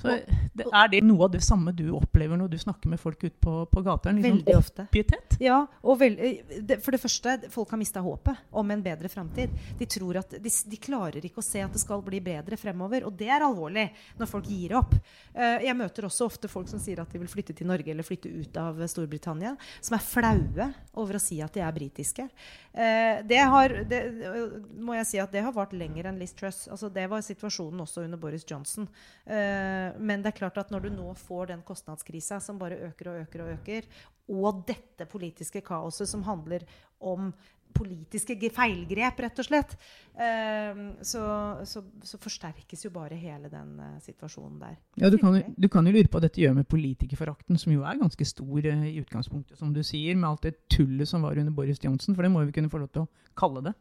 Så 0.00 0.08
det, 0.54 0.64
Er 0.72 0.88
det 0.88 1.02
noe 1.04 1.24
av 1.28 1.30
det 1.30 1.42
samme 1.44 1.70
du 1.76 1.84
opplever 1.94 2.36
når 2.36 2.48
du 2.50 2.56
snakker 2.58 2.88
med 2.90 2.98
folk 2.98 3.20
ute 3.22 3.36
på, 3.38 3.52
på 3.70 3.82
gata? 3.86 4.10
Liksom 4.10 4.38
Veldig 4.40 4.56
ofte. 4.56 4.86
oppgitthet? 4.88 5.36
Ja, 5.40 5.60
og 5.82 5.98
vel, 6.00 6.16
eh, 6.18 6.40
det, 6.60 6.80
For 6.82 6.90
det 6.96 7.00
første, 7.00 7.36
folk 7.52 7.70
har 7.70 7.78
mista 7.78 8.00
håpet 8.02 8.36
om 8.50 8.70
en 8.74 8.82
bedre 8.82 9.08
framtid. 9.12 9.50
De 9.78 9.86
tror 9.86 10.18
at 10.18 10.30
de, 10.42 10.50
de 10.72 10.76
klarer 10.82 11.22
ikke 11.28 11.38
å 11.38 11.46
se 11.46 11.62
at 11.62 11.72
det 11.76 11.82
skal 11.84 12.02
bli 12.02 12.18
bedre 12.24 12.56
fremover. 12.58 13.04
Og 13.06 13.14
det 13.16 13.28
er 13.30 13.44
alvorlig 13.46 13.86
når 14.18 14.30
folk 14.32 14.48
gir 14.50 14.74
opp. 14.80 14.96
Eh, 15.34 15.62
Jeg 15.68 15.76
møter 15.78 16.08
også 16.08 16.26
ofte 16.26 16.48
folk 16.50 16.68
som 16.72 16.80
sier 16.82 17.00
at 17.04 17.12
de 17.12 17.18
vil 17.22 17.30
flytte 17.30 17.54
til 17.54 17.66
Norge 17.70 17.90
eller 17.94 18.02
flytte 18.06 18.32
ut 18.32 18.56
av 18.58 18.82
Storbritannia, 18.90 19.54
som 19.80 19.96
er 19.98 20.02
flaue 20.08 20.68
over 20.98 21.16
å 21.16 21.22
si 21.22 21.40
at 21.44 21.52
de 21.54 21.60
er 21.62 21.72
britiske. 21.78 22.26
Eh, 22.74 23.22
Det 23.28 23.38
har, 23.38 23.68
det, 23.88 24.02
må 24.78 24.94
jeg 24.98 25.06
si 25.06 25.18
at 25.22 25.30
det 25.32 25.42
har 25.46 25.52
vart 25.54 25.72
lenger 25.76 26.10
enn 26.10 26.18
Liz 26.18 26.32
Truss. 26.34 26.66
Altså, 26.68 26.90
det 26.92 27.06
var 27.10 27.22
situasjonen 27.22 27.80
også 27.86 28.02
under 28.04 28.18
Boris 28.18 28.44
Johnson. 28.48 28.88
Eh, 29.26 29.81
Men 29.98 30.22
det 30.22 30.32
er 30.32 30.38
klart 30.42 30.60
at 30.62 30.72
når 30.74 30.86
du 30.86 30.92
nå 30.94 31.08
får 31.18 31.52
den 31.52 31.64
kostnadskrisa 31.66 32.40
som 32.42 32.60
bare 32.60 32.80
øker 32.90 33.12
og 33.12 33.24
øker 33.24 33.44
og 33.44 33.54
øker, 33.56 33.88
og 34.32 34.62
dette 34.68 35.08
politiske 35.10 35.64
kaoset 35.66 36.08
som 36.08 36.22
handler 36.26 36.64
om 37.02 37.32
politiske 37.72 38.36
feilgrep, 38.52 39.20
rett 39.24 39.40
og 39.40 39.46
slett, 39.46 39.74
eh, 40.20 40.80
så, 41.08 41.22
så, 41.68 41.82
så 42.04 42.20
forsterkes 42.20 42.84
jo 42.86 42.92
bare 42.94 43.16
hele 43.18 43.50
den 43.52 43.78
eh, 43.80 43.94
situasjonen 44.04 44.58
der. 44.60 44.76
Ja, 45.00 45.10
du 45.12 45.18
kan, 45.20 45.40
du 45.56 45.68
kan 45.72 45.88
jo 45.88 45.94
lure 45.96 46.10
på 46.10 46.18
hva 46.18 46.26
dette 46.26 46.42
gjør 46.42 46.58
med 46.60 46.68
politikerforakten, 46.70 47.58
som 47.60 47.72
jo 47.74 47.86
er 47.88 48.00
ganske 48.00 48.28
stor 48.28 48.68
eh, 48.68 48.84
i 48.92 48.98
utgangspunktet, 49.02 49.58
som 49.60 49.72
du 49.74 49.82
sier, 49.86 50.18
med 50.18 50.28
alt 50.30 50.48
det 50.48 50.56
tullet 50.72 51.08
som 51.08 51.24
var 51.24 51.40
under 51.40 51.56
Boris 51.56 51.80
Johnson, 51.82 52.16
for 52.16 52.26
det 52.26 52.32
må 52.34 52.44
vi 52.44 52.54
kunne 52.56 52.72
få 52.72 52.82
lov 52.82 52.92
til 52.92 53.06
å 53.06 53.10
kalle 53.38 53.64
det. 53.70 53.76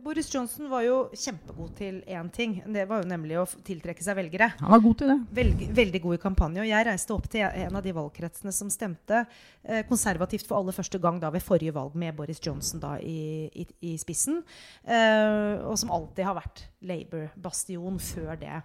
Boris 0.00 0.34
Johnson 0.34 0.70
var 0.72 0.84
jo 0.86 0.94
kjempegod 1.12 1.74
til 1.76 1.98
én 2.08 2.28
ting. 2.32 2.54
Det 2.72 2.86
var 2.88 3.02
jo 3.02 3.08
nemlig 3.10 3.36
å 3.36 3.44
tiltrekke 3.66 4.04
seg 4.04 4.16
velgere. 4.16 4.48
Han 4.62 4.72
var 4.72 4.80
god 4.84 4.96
til 5.02 5.10
det. 5.12 5.16
Veldig, 5.36 5.68
veldig 5.76 6.00
god 6.06 6.16
i 6.16 6.22
kampanje. 6.22 6.62
Og 6.62 6.70
jeg 6.70 6.86
reiste 6.88 7.12
opp 7.12 7.28
til 7.32 7.44
en 7.44 7.76
av 7.76 7.84
de 7.84 7.92
valgkretsene 7.96 8.54
som 8.56 8.70
stemte 8.72 9.20
eh, 9.20 9.82
konservativt 9.88 10.48
for 10.48 10.60
aller 10.62 10.76
første 10.76 11.00
gang 11.02 11.20
da 11.20 11.28
ved 11.34 11.44
forrige 11.44 11.74
valg, 11.76 11.98
med 11.98 12.16
Boris 12.16 12.40
Johnson 12.40 12.80
da 12.80 12.94
i, 13.04 13.50
i, 13.52 13.68
i 13.92 13.94
spissen. 14.00 14.40
Eh, 14.86 15.60
og 15.60 15.76
som 15.80 15.92
alltid 15.92 16.24
har 16.30 16.40
vært 16.40 16.66
Labour-bastion 16.88 18.00
før 18.00 18.36
det. 18.40 18.64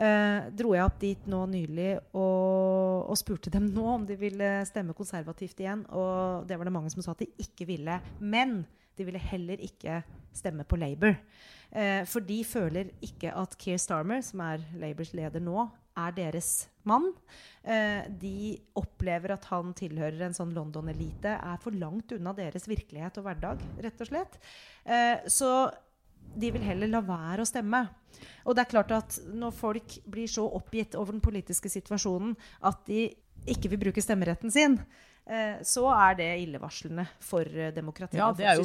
Eh, 0.00 0.50
dro 0.54 0.76
jeg 0.76 0.86
opp 0.86 1.00
dit 1.02 1.24
nå 1.28 1.44
nylig 1.50 1.92
og, 2.14 3.10
og 3.10 3.18
spurte 3.18 3.50
dem 3.52 3.66
nå 3.74 3.88
om 3.98 4.06
de 4.06 4.14
ville 4.20 4.60
stemme 4.70 4.94
konservativt 4.94 5.64
igjen. 5.64 5.82
Og 5.90 6.46
det 6.46 6.60
var 6.60 6.70
det 6.70 6.78
mange 6.78 6.94
som 6.94 7.02
sa 7.02 7.16
at 7.16 7.26
de 7.26 7.32
ikke 7.42 7.66
ville. 7.74 7.98
Men 8.22 8.60
de 8.98 9.06
ville 9.06 9.22
heller 9.30 9.62
ikke 9.64 10.00
stemme 10.36 10.64
på 10.68 10.78
Labour. 10.80 11.16
Eh, 11.70 12.02
for 12.08 12.24
de 12.26 12.40
føler 12.46 12.90
ikke 13.04 13.32
at 13.36 13.54
Keir 13.60 13.78
Starmer, 13.80 14.22
som 14.26 14.42
er 14.44 14.64
Labours 14.78 15.12
leder 15.16 15.42
nå, 15.42 15.68
er 16.00 16.14
deres 16.16 16.68
mann. 16.88 17.10
Eh, 17.62 18.06
de 18.22 18.56
opplever 18.78 19.34
at 19.34 19.46
han 19.50 19.74
tilhører 19.76 20.26
en 20.26 20.36
sånn 20.36 20.54
London-elite, 20.56 21.36
er 21.36 21.62
for 21.62 21.76
langt 21.76 22.14
unna 22.16 22.34
deres 22.36 22.68
virkelighet 22.70 23.20
og 23.20 23.28
hverdag, 23.28 23.62
rett 23.84 24.02
og 24.02 24.10
slett. 24.10 24.40
Eh, 24.84 25.22
så 25.30 25.70
de 26.20 26.52
vil 26.54 26.64
heller 26.64 26.90
la 26.90 27.02
være 27.04 27.44
å 27.44 27.48
stemme. 27.48 27.84
Og 28.46 28.54
det 28.54 28.64
er 28.64 28.72
klart 28.72 28.94
at 28.94 29.18
når 29.32 29.54
folk 29.56 29.96
blir 30.10 30.30
så 30.30 30.46
oppgitt 30.58 30.96
over 30.98 31.14
den 31.14 31.24
politiske 31.24 31.70
situasjonen 31.72 32.34
at 32.66 32.82
de 32.88 33.08
ikke 33.50 33.70
vil 33.72 33.80
bruke 33.86 34.04
stemmeretten 34.04 34.52
sin, 34.52 34.76
så 35.62 35.84
er 35.92 36.16
det 36.18 36.28
illevarslende 36.42 37.04
for 37.22 37.46
eh, 37.46 37.70
demokratiet 37.74 38.18
Ja, 38.18 38.30
og 38.32 38.38
det 38.38 38.48
er 38.50 38.58
jo 38.58 38.64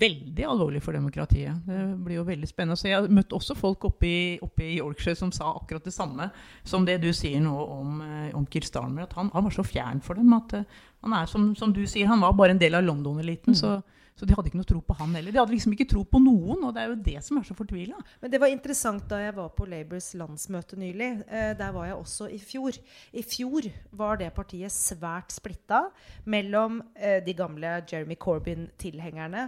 veldig 0.00 0.46
alvorlig 0.48 0.82
for 0.82 0.96
demokratiet. 0.96 1.60
Det 1.66 1.82
blir 2.02 2.18
jo 2.18 2.24
veldig 2.26 2.48
spennende. 2.50 2.78
Så 2.80 2.88
jeg 2.88 2.98
har 2.98 3.12
møtt 3.12 3.34
også 3.36 3.54
folk 3.58 3.84
oppe 3.86 4.08
i, 4.08 4.22
oppe 4.42 4.64
i 4.66 4.78
Yorkshire 4.80 5.18
som 5.18 5.30
sa 5.34 5.52
akkurat 5.54 5.86
det 5.86 5.94
samme 5.94 6.30
som 6.66 6.86
det 6.88 6.98
du 7.04 7.12
sier 7.14 7.38
nå 7.44 7.54
om, 7.54 8.00
eh, 8.02 8.34
om 8.34 8.46
Keir 8.50 8.66
Starmer. 8.66 9.06
At 9.06 9.14
han, 9.18 9.30
han 9.34 9.46
var 9.46 9.54
så 9.54 9.66
fjern 9.66 10.02
for 10.02 10.18
dem. 10.18 10.32
At 10.34 10.56
eh, 10.58 10.82
han 11.04 11.14
er, 11.20 11.30
som, 11.30 11.52
som 11.56 11.72
du 11.76 11.84
sier, 11.86 12.10
han 12.10 12.24
var 12.24 12.34
bare 12.38 12.56
en 12.56 12.62
del 12.62 12.74
av 12.80 12.86
London-eliten. 12.88 13.54
Så, 13.54 13.76
så 14.20 14.26
de 14.28 14.34
hadde 14.36 14.50
ikke 14.50 14.58
noe 14.60 14.68
tro 14.68 14.82
på 14.84 14.94
han 14.98 15.14
heller. 15.16 15.32
De 15.32 15.40
hadde 15.40 15.54
liksom 15.54 15.72
ikke 15.72 15.86
tro 15.88 16.02
på 16.04 16.20
noen, 16.20 16.66
og 16.68 16.74
det 16.76 16.82
er 16.82 16.90
jo 16.90 16.96
det 17.06 17.22
som 17.24 17.38
er 17.40 17.46
så 17.48 17.54
fortvila. 17.56 17.96
Men 18.20 18.32
det 18.34 18.40
var 18.42 18.52
interessant 18.52 19.06
da 19.08 19.16
jeg 19.22 19.32
var 19.38 19.48
på 19.56 19.64
Labours 19.70 20.10
landsmøte 20.20 20.76
nylig. 20.76 21.08
Eh, 21.24 21.52
der 21.56 21.72
var 21.72 21.88
jeg 21.88 21.96
også 21.96 22.28
i 22.28 22.40
fjor. 22.44 22.76
I 23.16 23.24
fjor 23.24 23.70
var 23.96 24.20
det 24.20 24.28
partiet 24.36 24.74
svært 24.76 25.32
splitta 25.32 25.86
mellom 26.28 26.82
eh, 26.92 27.22
de 27.24 27.36
gamle 27.38 27.78
Jeremy 27.88 28.18
Corbyn-tilhengerne 28.20 29.46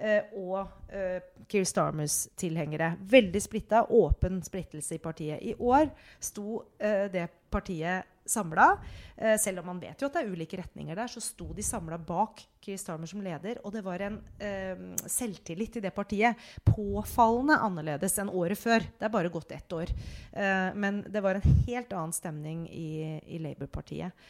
eh, 0.00 0.32
og 0.40 0.72
eh, 0.88 1.20
Keir 1.44 1.68
Starmers 1.68 2.22
tilhengere. 2.40 2.94
Veldig 3.04 3.44
splitta. 3.44 3.84
Åpen 3.92 4.40
splittelse 4.48 4.96
i 4.96 5.04
partiet. 5.04 5.44
I 5.44 5.52
år 5.60 5.92
sto 6.16 6.62
eh, 6.80 7.12
det 7.12 7.28
partiet 7.52 8.13
samla. 8.26 8.68
Eh, 9.16 9.36
selv 9.40 9.62
om 9.62 9.70
man 9.72 9.80
vet 9.82 10.00
jo 10.00 10.08
at 10.08 10.16
det 10.16 10.24
er 10.24 10.32
ulike 10.32 10.58
retninger 10.60 10.96
der, 10.98 11.10
så 11.10 11.22
sto 11.22 11.50
de 11.54 11.64
samla 11.64 11.98
bak 11.98 12.42
Chris 12.64 12.84
Starmer 12.84 13.10
som 13.10 13.22
leder. 13.24 13.60
Og 13.64 13.74
det 13.74 13.84
var 13.86 14.04
en 14.04 14.20
eh, 14.38 14.86
selvtillit 15.10 15.78
i 15.80 15.84
det 15.84 15.94
partiet 15.96 16.40
påfallende 16.66 17.60
annerledes 17.66 18.18
enn 18.22 18.32
året 18.32 18.60
før. 18.60 18.86
Det 18.86 19.08
er 19.08 19.14
bare 19.14 19.32
gått 19.32 19.52
ett 19.56 19.76
år. 19.76 19.92
Eh, 20.32 20.70
men 20.74 21.04
det 21.08 21.22
var 21.24 21.38
en 21.38 21.60
helt 21.68 21.92
annen 21.92 22.16
stemning 22.16 22.66
i, 22.70 23.20
i 23.36 23.42
Labour-partiet. 23.44 24.26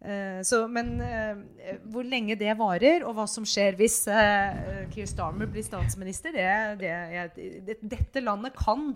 Eh, 0.00 0.42
så, 0.44 0.66
men 0.68 1.00
eh, 1.00 1.78
hvor 1.88 2.04
lenge 2.04 2.36
det 2.38 2.52
varer, 2.58 3.04
og 3.08 3.16
hva 3.16 3.24
som 3.30 3.46
skjer 3.48 3.78
hvis 3.78 4.02
eh, 4.12 4.84
Keir 4.92 5.08
Starmer 5.08 5.48
blir 5.48 5.64
statsminister, 5.64 6.36
det, 6.36 6.48
det, 6.82 6.92
jeg, 7.14 7.62
det, 7.66 7.78
dette 7.80 8.24
landet 8.24 8.56
kan 8.58 8.90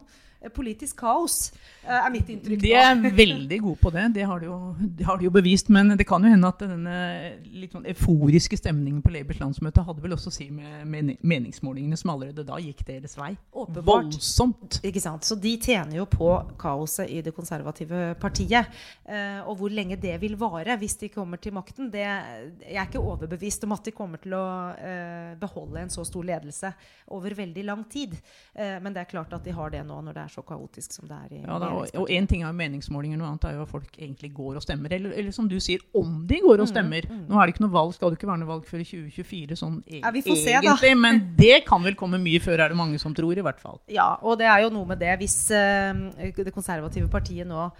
politisk 0.48 0.96
kaos, 1.02 1.52
eh, 1.84 1.92
er 1.92 2.10
mitt 2.12 2.28
inntrykk. 2.32 2.60
De 2.62 2.72
er 2.72 2.96
veldig 2.96 3.58
gode 3.60 3.80
på 3.82 3.92
det. 3.92 4.06
Det 4.14 4.24
har 4.24 4.40
de, 4.40 4.48
jo, 4.48 4.74
det 4.80 5.04
har 5.04 5.18
de 5.20 5.26
jo 5.26 5.32
bevist. 5.34 5.68
Men 5.68 5.92
det 5.98 6.06
kan 6.08 6.24
jo 6.24 6.32
hende 6.32 6.48
at 6.48 6.62
denne 6.64 6.96
litt 7.44 7.74
sånn 7.76 7.84
euforiske 7.90 8.56
stemningen 8.56 9.02
på 9.04 9.12
Labours 9.12 9.40
landsmøte 9.42 9.84
hadde 9.84 10.04
vel 10.04 10.16
også 10.16 10.32
å 10.32 10.36
si 10.38 10.48
med, 10.54 10.86
med 10.88 11.12
meningsmålingene 11.20 11.98
som 12.00 12.14
allerede 12.14 12.46
da 12.48 12.56
gikk 12.62 12.80
deres 12.88 13.18
vei. 13.20 13.34
Åpenbart. 13.52 13.84
Voldsomt. 13.90 14.80
Ikke 14.86 15.02
sant? 15.04 15.28
Så 15.28 15.36
de 15.36 15.52
tjener 15.60 16.00
jo 16.00 16.08
på 16.10 16.30
kaoset 16.60 17.10
i 17.12 17.20
det 17.24 17.34
konservative 17.36 18.14
partiet. 18.20 18.72
Eh, 19.04 19.40
og 19.44 19.60
hvor 19.60 19.72
lenge 19.74 20.00
det 20.00 20.16
vil 20.22 20.38
vare 20.40 20.78
hvis 20.80 20.96
de 21.02 21.12
kommer 21.12 21.40
til 21.42 21.54
makten, 21.56 21.90
det, 21.92 22.06
jeg 22.06 22.78
er 22.78 22.88
ikke 22.88 23.02
overbevist 23.02 23.66
om 23.66 23.76
at 23.76 23.84
de 23.84 23.94
kommer 23.96 24.22
til 24.22 24.36
å 24.38 24.46
eh, 24.78 25.36
beholde 25.40 25.84
en 25.84 25.92
så 25.92 26.04
stor 26.08 26.24
ledelse 26.26 26.72
over 27.12 27.34
veldig 27.36 27.64
lang 27.66 27.84
tid. 27.90 28.16
Eh, 28.54 28.78
men 28.80 28.94
det 28.94 29.04
er 29.04 29.10
klart 29.10 29.32
at 29.36 29.44
de 29.44 29.54
har 29.54 29.72
det 29.72 29.82
nå 29.86 30.00
når 30.00 30.16
det 30.16 30.24
er 30.24 30.29
så 30.30 30.44
kaotisk 30.46 30.94
som 30.96 31.08
det 31.10 31.16
er 31.16 31.34
i 31.36 31.40
Ja, 31.42 31.58
da, 31.62 31.70
og, 31.74 32.08
én 32.08 32.20
en 32.20 32.28
ting 32.30 32.44
er 32.46 32.56
meningsmålinger, 32.56 33.18
noe 33.20 33.30
annet 33.30 33.46
er 33.48 33.58
jo 33.58 33.66
at 33.66 33.72
folk 33.72 33.98
egentlig 33.98 34.32
går 34.36 34.60
og 34.60 34.64
stemmer. 34.64 34.92
Eller, 34.96 35.14
eller 35.18 35.34
som 35.34 35.48
du 35.50 35.56
sier, 35.62 35.82
om 35.96 36.24
de 36.28 36.40
går 36.44 36.62
og 36.64 36.70
stemmer. 36.70 37.06
Nå 37.10 37.38
er 37.38 37.48
det 37.48 37.54
ikke 37.56 37.64
noe 37.66 37.74
valg, 37.74 37.94
skal 37.96 38.12
det 38.12 38.20
ikke 38.20 38.30
være 38.30 38.42
noe 38.42 38.52
valg 38.52 38.66
før 38.68 38.82
i 38.82 38.88
2024, 38.88 39.60
sånn 39.60 39.78
e 39.86 40.02
Ja, 40.02 40.12
vi 40.14 40.24
får 40.26 40.40
se, 40.40 40.56
da. 40.56 40.60
egentlig. 40.62 40.92
Men 41.00 41.22
det 41.38 41.62
kan 41.68 41.84
vel 41.86 41.98
komme 41.98 42.20
mye 42.22 42.42
før, 42.42 42.64
er 42.64 42.74
det 42.74 42.80
mange 42.80 43.00
som 43.02 43.16
tror, 43.16 43.36
i 43.36 43.46
hvert 43.46 43.62
fall. 43.62 43.80
Ja, 43.92 44.12
og 44.22 44.38
det 44.40 44.50
er 44.50 44.66
jo 44.66 44.74
noe 44.74 44.88
med 44.92 45.00
det 45.02 45.16
hvis 45.20 45.38
uh, 45.54 46.30
det 46.36 46.54
konservative 46.54 47.10
partiet 47.12 47.48
nå 47.48 47.70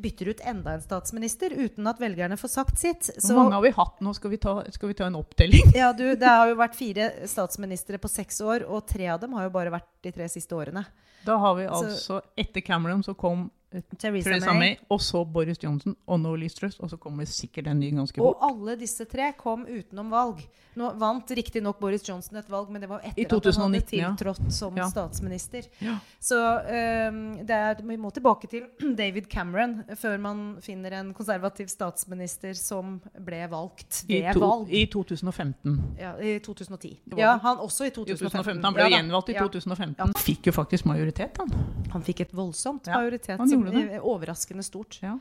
bytter 0.00 0.28
ut 0.32 0.40
enda 0.46 0.72
en 0.76 0.82
statsminister 0.82 1.50
uten 1.54 1.86
at 1.90 1.98
velgerne 2.00 2.36
får 2.38 2.48
sagt 2.52 2.78
sitt. 2.78 3.10
Hvor 3.20 3.36
mange 3.40 3.56
har 3.58 3.62
vi 3.66 3.70
hatt 3.76 4.00
nå? 4.04 4.14
Skal 4.16 4.30
vi 4.30 4.38
ta, 4.42 4.54
skal 4.74 4.88
vi 4.92 4.94
ta 4.94 5.06
en 5.10 5.18
opptelling? 5.18 5.72
Ja, 5.74 5.92
du, 5.92 6.04
Det 6.16 6.28
har 6.28 6.48
jo 6.50 6.56
vært 6.58 6.74
fire 6.78 7.10
statsministre 7.28 7.98
på 7.98 8.08
seks 8.10 8.40
år, 8.40 8.64
og 8.68 8.86
tre 8.86 9.08
av 9.12 9.20
dem 9.20 9.32
har 9.38 9.48
jo 9.48 9.54
bare 9.54 9.70
vært 9.74 9.88
de 10.06 10.12
tre 10.14 10.28
siste 10.32 10.54
årene. 10.56 10.84
Da 11.26 11.36
har 11.38 11.54
vi 11.58 11.66
Så- 11.66 11.84
altså, 11.84 12.20
etter 12.38 12.60
Cameron 12.64 13.02
så 13.02 13.14
kom 13.16 13.50
Theresa 13.70 14.24
Theresa 14.30 14.52
May. 14.54 14.58
May, 14.58 14.76
og 14.88 15.00
så 15.04 15.24
Boris 15.28 15.58
Johnson, 15.60 15.94
og 16.08 16.20
Liz 16.40 16.54
Truss, 16.56 16.78
og 16.80 16.88
så 16.90 16.96
kommer 16.96 17.26
sikkert 17.28 17.66
en 17.68 17.78
ny 17.82 17.90
ganske 17.92 18.16
fort. 18.16 18.38
Og 18.40 18.46
alle 18.48 18.76
disse 18.80 19.04
tre 19.04 19.32
kom 19.36 19.66
utenom 19.68 20.08
valg. 20.10 20.40
Nå 20.78 20.92
vant 20.96 21.30
riktignok 21.34 21.80
Boris 21.82 22.04
Johnson 22.08 22.38
et 22.38 22.48
valg, 22.48 22.70
men 22.70 22.80
det 22.80 22.88
var 22.88 23.02
etter 23.04 23.24
etter 23.26 23.36
at 23.36 23.44
han 23.58 23.74
hadde 23.74 23.80
2019, 23.82 24.16
tiltrådt 24.16 24.52
som 24.54 24.76
Ja. 24.78 24.86
statsminister. 24.88 25.66
Ja. 25.82 25.96
Så 26.22 26.38
um, 26.38 27.18
det 27.44 27.50
er, 27.56 27.82
vi 27.82 27.96
må 28.00 28.10
tilbake 28.14 28.46
til 28.48 28.68
David 29.00 29.26
Cameron 29.28 29.82
før 29.98 30.16
man 30.22 30.42
finner 30.64 30.94
en 31.00 31.12
konservativ 31.14 31.66
statsminister 31.68 32.54
som 32.54 33.00
ble 33.18 33.42
valgt 33.50 34.04
I, 34.08 34.22
ved 34.22 34.32
to, 34.38 34.40
valg. 34.46 34.70
I 34.72 34.86
2015. 34.86 35.76
Ja, 35.98 36.14
I 36.22 36.38
2010. 36.38 36.94
Ja, 37.18 37.34
han 37.42 37.58
også 37.58 37.84
i 37.84 37.88
I 37.88 37.90
2015. 37.90 38.28
2015. 38.30 38.64
Han 38.64 38.74
ble 38.78 38.88
Ja 38.88 38.96
gjenvalgt 38.96 39.28
i 39.28 39.36
Ja. 39.36 39.44
2015. 39.48 39.94
Ja. 39.98 40.04
Han 40.08 40.14
fikk 40.14 40.46
jo 40.46 40.52
faktisk 40.56 40.86
majoritet, 40.88 41.36
han. 41.42 41.52
Han 41.92 42.02
fikk 42.06 42.20
et 42.20 42.32
voldsomt 42.36 42.86
majoritet. 42.86 43.36
han 43.38 43.48
er 43.66 44.00
Overraskende 44.00 44.64
stort. 44.66 45.00
Ja, 45.02 45.16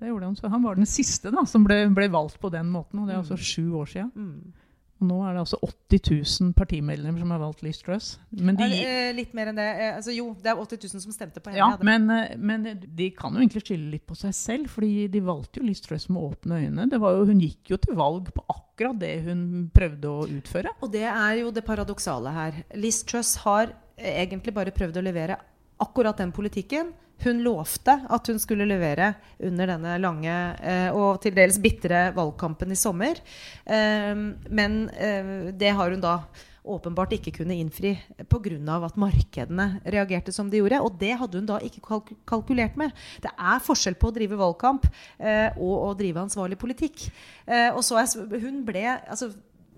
det 0.00 0.12
gjorde 0.12 0.30
han. 0.30 0.36
Så 0.36 0.50
han 0.52 0.64
var 0.64 0.78
den 0.78 0.88
siste 0.88 1.32
da, 1.34 1.46
som 1.48 1.64
ble, 1.66 1.82
ble 1.96 2.08
valgt 2.12 2.40
på 2.40 2.52
den 2.52 2.70
måten, 2.72 3.00
og 3.00 3.08
det 3.08 3.16
er 3.16 3.22
altså 3.24 3.38
sju 3.40 3.74
år 3.80 3.92
siden. 3.92 4.12
Mm. 4.14 4.66
Og 4.96 5.08
nå 5.10 5.16
er 5.26 5.34
det 5.36 5.42
altså 5.42 5.58
80 5.60 6.00
000 6.40 6.52
partimedlemmer 6.56 7.20
som 7.20 7.32
har 7.34 7.40
valgt 7.42 7.60
Liz 7.64 7.82
Truss. 7.84 8.14
Men 8.30 8.56
de, 8.56 8.68
det, 8.72 8.78
eh, 8.80 9.10
litt 9.16 9.34
mer 9.36 9.50
enn 9.50 9.58
det. 9.58 9.66
Eh, 9.74 9.90
altså, 9.98 10.14
jo, 10.16 10.30
det 10.40 10.48
er 10.48 10.62
80 10.62 10.86
000 10.94 11.02
som 11.04 11.12
stemte 11.12 11.42
på 11.42 11.52
henne. 11.52 11.60
ja, 11.60 11.68
ja, 11.74 11.84
men, 11.84 12.06
eh, 12.14 12.32
men 12.40 12.64
de 12.80 13.10
kan 13.16 13.36
jo 13.36 13.42
egentlig 13.42 13.66
skylde 13.66 13.92
litt 13.92 14.06
på 14.08 14.16
seg 14.16 14.32
selv, 14.36 14.70
fordi 14.72 15.04
de 15.12 15.20
valgte 15.26 15.60
jo 15.60 15.66
Liz 15.68 15.84
Truss 15.84 16.08
med 16.08 16.22
åpne 16.24 16.62
øyne. 16.62 16.86
Det 16.92 17.00
var 17.02 17.18
jo, 17.18 17.26
hun 17.28 17.42
gikk 17.44 17.74
jo 17.74 17.80
til 17.82 17.98
valg 17.98 18.30
på 18.32 18.46
akkurat 18.54 19.02
det 19.02 19.12
hun 19.28 19.42
prøvde 19.76 20.14
å 20.14 20.24
utføre. 20.38 20.72
Og 20.80 20.94
det 20.96 21.04
er 21.10 21.42
jo 21.42 21.52
det 21.52 21.66
paradoksale 21.68 22.32
her. 22.32 22.62
Liz 22.80 23.02
Truss 23.04 23.34
har 23.44 23.74
eh, 23.98 24.22
egentlig 24.24 24.56
bare 24.56 24.72
prøvd 24.72 24.96
å 24.96 25.04
levere 25.04 25.36
akkurat 25.82 26.18
den 26.18 26.32
politikken 26.32 26.94
hun 27.24 27.38
lovte 27.40 27.94
at 28.12 28.28
hun 28.28 28.38
skulle 28.40 28.66
levere 28.68 29.14
under 29.40 29.70
denne 29.72 29.94
lange 30.02 30.34
eh, 30.60 30.90
og 30.92 31.22
til 31.24 31.32
dels 31.36 31.56
bitre 31.64 32.10
valgkampen 32.16 32.74
i 32.74 32.76
sommer. 32.76 33.22
Eh, 33.64 34.12
men 34.52 34.82
eh, 34.92 35.48
det 35.56 35.72
har 35.78 35.94
hun 35.94 36.04
da 36.04 36.18
åpenbart 36.66 37.14
ikke 37.16 37.32
kunnet 37.38 37.60
innfri 37.62 37.94
pga. 38.28 38.76
at 38.84 38.96
markedene 38.98 39.80
reagerte 39.84 40.32
som 40.32 40.50
de 40.50 40.58
gjorde. 40.58 40.80
Og 40.82 40.98
det 40.98 41.16
hadde 41.16 41.38
hun 41.38 41.46
da 41.46 41.58
ikke 41.62 41.80
kalk 41.80 42.12
kalkulert 42.26 42.76
med. 42.76 42.90
Det 43.22 43.30
er 43.30 43.62
forskjell 43.62 43.94
på 43.94 44.10
å 44.10 44.14
drive 44.14 44.36
valgkamp 44.36 44.86
eh, 45.18 45.50
og 45.56 45.90
å 45.90 45.94
drive 45.94 46.20
ansvarlig 46.20 46.58
politikk. 46.58 47.08
Eh, 47.46 47.70
og 47.72 47.84
så 47.84 48.00
er, 48.02 48.40
hun 48.42 48.64
ble, 48.66 48.84
altså 49.08 49.32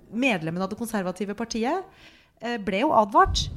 Medlemmene 0.08 0.64
av 0.64 0.70
det 0.72 0.78
konservative 0.80 1.34
partiet 1.36 1.84
eh, 2.40 2.56
ble 2.56 2.80
jo 2.80 2.94
advart. 2.96 3.50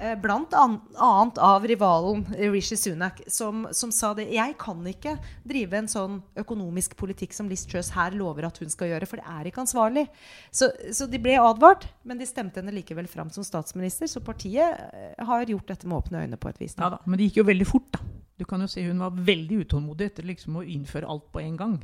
Eh, 0.00 0.14
Blant 0.18 0.54
annet 0.54 1.38
av 1.38 1.66
rivalen 1.66 2.26
Rishi 2.38 2.76
Sunak, 2.76 3.20
som, 3.26 3.66
som 3.72 3.92
sa 3.92 4.12
det. 4.14 4.28
Jeg 4.34 4.54
kan 4.60 4.84
ikke 4.86 5.16
drive 5.42 5.80
en 5.80 5.90
sånn 5.90 6.20
økonomisk 6.38 6.94
politikk 7.00 7.34
som 7.34 7.48
Liz 7.50 7.64
Truss 7.66 7.90
her 7.96 8.14
lover 8.14 8.46
at 8.46 8.60
hun 8.62 8.70
skal 8.70 8.92
gjøre, 8.92 9.08
for 9.10 9.18
det 9.18 9.26
er 9.26 9.50
ikke 9.50 9.64
ansvarlig. 9.64 10.06
Så, 10.54 10.70
så 10.94 11.08
de 11.10 11.20
ble 11.22 11.34
advart, 11.42 11.88
men 12.06 12.20
de 12.20 12.28
stemte 12.28 12.62
henne 12.62 12.74
likevel 12.76 13.10
fram 13.10 13.32
som 13.34 13.46
statsminister. 13.46 14.10
Så 14.10 14.22
partiet 14.22 14.78
eh, 14.92 15.26
har 15.26 15.50
gjort 15.50 15.74
dette 15.74 15.90
med 15.90 15.98
åpne 15.98 16.22
øyne 16.26 16.38
på 16.38 16.52
et 16.52 16.62
vis. 16.62 16.78
Ja 16.78 16.92
da, 16.94 17.02
Men 17.06 17.18
det 17.18 17.30
gikk 17.30 17.42
jo 17.42 17.48
veldig 17.50 17.68
fort, 17.68 17.90
da. 17.98 18.04
Du 18.38 18.44
kan 18.46 18.62
jo 18.62 18.68
se 18.70 18.84
Hun 18.86 19.00
var 19.02 19.16
veldig 19.18 19.64
utålmodig 19.64 20.12
etter 20.12 20.26
liksom 20.28 20.60
å 20.60 20.62
innføre 20.62 21.10
alt 21.10 21.26
på 21.34 21.42
en 21.42 21.56
gang. 21.58 21.78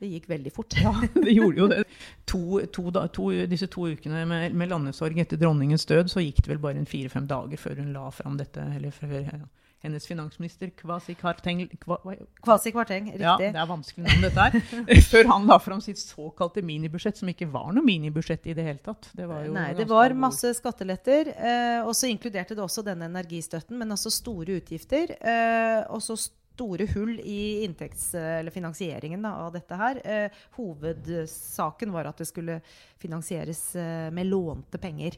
Det 0.00 0.08
gikk 0.08 0.28
veldig 0.30 0.52
fort. 0.56 0.74
Ja, 0.80 0.94
det 1.14 1.34
gjorde 1.36 1.60
jo 1.60 1.68
det. 1.70 1.82
To, 2.30 2.42
to, 2.72 2.88
to, 3.12 3.30
disse 3.50 3.68
to 3.68 3.86
ukene 3.92 4.24
med, 4.28 4.54
med 4.56 4.70
landesorg 4.72 5.18
etter 5.20 5.40
dronningens 5.40 5.84
død, 5.90 6.08
så 6.12 6.22
gikk 6.24 6.40
det 6.44 6.54
vel 6.54 6.62
bare 6.62 6.80
en 6.80 6.88
fire-fem 6.88 7.26
dager 7.28 7.60
før 7.60 7.82
hun 7.82 7.92
la 7.96 8.06
fram 8.14 8.38
dette, 8.40 8.64
eller 8.78 8.94
før 8.96 9.18
ja, 9.20 9.40
hennes 9.84 10.04
finansminister 10.04 10.68
Kwasi 10.76 11.14
Kwarteng 11.16 11.62
Kwa, 11.80 11.96
hva- 12.04 12.16
Kvasi 12.44 12.72
Kvarteng, 12.74 13.06
riktig. 13.14 13.24
Ja, 13.24 13.36
det 13.40 13.52
er 13.56 13.68
vanskelig 13.68 14.04
navn, 14.06 14.24
dette 14.26 14.46
her. 14.46 15.04
Før 15.12 15.30
han 15.30 15.46
la 15.48 15.56
fram 15.60 15.80
sitt 15.84 16.00
såkalte 16.00 16.60
minibudsjett, 16.64 17.16
som 17.20 17.30
ikke 17.32 17.48
var 17.52 17.70
noe 17.76 17.84
minibudsjett 17.86 18.44
i 18.52 18.56
det 18.56 18.66
hele 18.66 18.82
tatt. 18.84 19.08
Det 19.16 19.28
var 19.28 19.48
Nei, 19.52 19.70
det 19.78 19.88
var 19.88 20.12
masse 20.16 20.52
skatteletter. 20.58 21.32
Eh, 21.32 21.78
og 21.86 21.94
så 21.96 22.10
inkluderte 22.12 22.56
det 22.58 22.64
også 22.64 22.84
denne 22.84 23.08
energistøtten, 23.08 23.76
men 23.80 23.96
altså 23.96 24.12
store 24.12 24.60
utgifter. 24.60 25.16
Eh, 25.16 25.80
og 25.88 26.04
så 26.04 26.18
store 26.60 26.86
hull 26.92 27.16
i 27.24 27.64
inntekts- 27.64 28.14
eller 28.14 28.52
finansieringen 28.52 29.22
da, 29.24 29.34
av 29.46 29.54
dette 29.56 29.80
her. 29.80 30.00
Eh, 30.04 30.40
hovedsaken 30.58 31.92
var 31.92 32.10
at 32.10 32.20
det 32.20 32.28
skulle 32.28 32.60
finansieres 33.00 33.62
eh, 33.80 34.10
med 34.12 34.28
lånte 34.28 34.78
penger. 34.78 35.16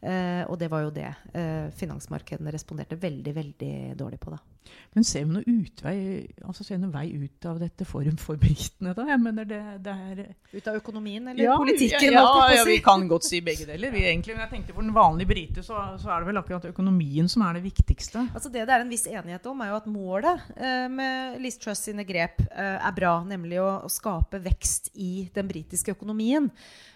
Eh, 0.00 0.42
og 0.48 0.58
det 0.58 0.70
var 0.72 0.86
jo 0.86 0.94
det 0.94 1.10
eh, 1.32 1.68
finansmarkedene 1.78 2.54
responderte 2.54 2.98
veldig, 2.98 3.36
veldig 3.36 3.74
dårlig 4.00 4.20
på. 4.20 4.34
da. 4.34 4.49
Men 4.90 5.04
ser 5.06 5.22
vi 5.22 5.36
noen 5.36 5.58
utvei, 5.62 5.98
altså 6.42 6.64
ser 6.66 6.74
vi 6.74 6.80
noen 6.82 6.94
vei 6.94 7.04
ut 7.14 7.46
av 7.46 7.60
dette 7.62 7.86
forum 7.86 8.16
for 8.18 8.40
britene, 8.42 8.90
da? 8.96 9.04
Jeg 9.06 9.22
mener 9.22 9.46
det, 9.46 9.60
det 9.84 9.94
er 9.94 10.22
Ut 10.50 10.66
av 10.66 10.78
økonomien 10.80 11.30
eller 11.30 11.52
politikken? 11.60 12.10
Ja, 12.10 12.24
jeg 12.24 12.26
på 12.26 12.40
å 12.42 12.56
ja, 12.56 12.64
vi 12.66 12.78
kan 12.82 13.06
godt 13.10 13.28
si 13.28 13.38
begge 13.46 13.68
deler. 13.68 13.94
Vi, 13.94 14.02
egentlig, 14.10 14.34
men 14.34 14.42
jeg 14.48 14.52
tenkte 14.56 14.74
For 14.74 14.82
den 14.82 14.96
vanlige 14.96 15.30
brite 15.30 15.64
så, 15.66 15.78
så 16.00 16.10
er 16.10 16.24
det 16.24 16.30
vel 16.32 16.42
akkurat 16.42 16.66
økonomien 16.72 17.30
som 17.30 17.46
er 17.46 17.60
det 17.60 17.64
viktigste. 17.68 18.26
Altså 18.34 18.50
Det 18.50 18.66
det 18.66 18.74
er 18.74 18.84
en 18.84 18.90
viss 18.90 19.06
enighet 19.06 19.46
om, 19.46 19.62
er 19.62 19.70
jo 19.70 19.78
at 19.78 19.88
målet 19.90 20.52
eh, 20.58 20.86
med 20.90 21.40
Liz 21.44 21.58
Truss 21.62 21.86
sine 21.86 22.04
grep 22.08 22.42
eh, 22.50 22.76
er 22.76 22.94
bra, 22.96 23.14
nemlig 23.26 23.62
å, 23.62 23.70
å 23.86 23.90
skape 23.90 24.42
vekst 24.42 24.90
i 24.98 25.28
den 25.34 25.50
britiske 25.50 25.94
økonomien. 25.94 26.50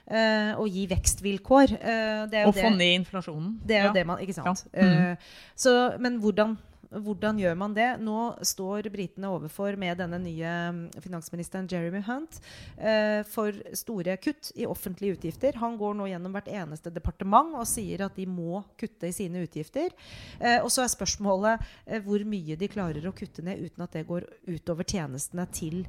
Uh, 0.04 0.52
og 0.60 0.66
gi 0.68 0.82
vekstvilkår. 0.90 1.70
Uh, 1.80 2.34
Og 2.44 2.52
få 2.52 2.68
ned 2.74 2.98
inflasjonen. 2.98 3.54
det 3.64 3.78
er 3.78 3.86
jo 3.86 3.88
Ja. 3.88 3.92
det 3.96 4.02
man 4.06 4.20
Ikke 4.20 4.34
sant? 4.36 4.66
Ja. 4.74 4.84
Mm. 4.84 5.12
Uh, 5.12 5.16
så, 5.56 5.96
men 5.98 6.18
hvordan 6.20 6.58
hvordan 7.02 7.38
gjør 7.40 7.56
man 7.58 7.74
det? 7.76 7.88
Nå 8.02 8.34
står 8.46 8.88
britene 8.94 9.30
overfor 9.32 9.78
med 9.80 9.98
denne 9.98 10.20
nye 10.22 10.52
mm, 10.74 10.82
finansministeren 11.02 11.68
Jeremy 11.70 12.02
Hunt 12.06 12.38
eh, 12.76 13.22
for 13.28 13.56
store 13.76 14.16
kutt 14.22 14.52
i 14.54 14.68
offentlige 14.68 15.18
utgifter. 15.18 15.58
Han 15.62 15.78
går 15.80 15.98
nå 15.98 16.08
gjennom 16.12 16.36
hvert 16.36 16.52
eneste 16.52 16.92
departement 16.94 17.56
og 17.58 17.66
sier 17.68 18.06
at 18.06 18.16
de 18.18 18.28
må 18.30 18.62
kutte 18.80 19.10
i 19.10 19.16
sine 19.16 19.44
utgifter. 19.44 19.94
Eh, 20.38 20.60
og 20.60 20.70
så 20.72 20.84
er 20.84 20.94
spørsmålet 20.94 21.66
eh, 21.86 22.00
hvor 22.04 22.22
mye 22.28 22.58
de 22.60 22.70
klarer 22.70 23.08
å 23.08 23.16
kutte 23.16 23.44
ned 23.46 23.64
uten 23.64 23.86
at 23.86 23.98
det 23.98 24.06
går 24.08 24.28
utover 24.46 24.86
tjenestene 24.88 25.48
til 25.54 25.82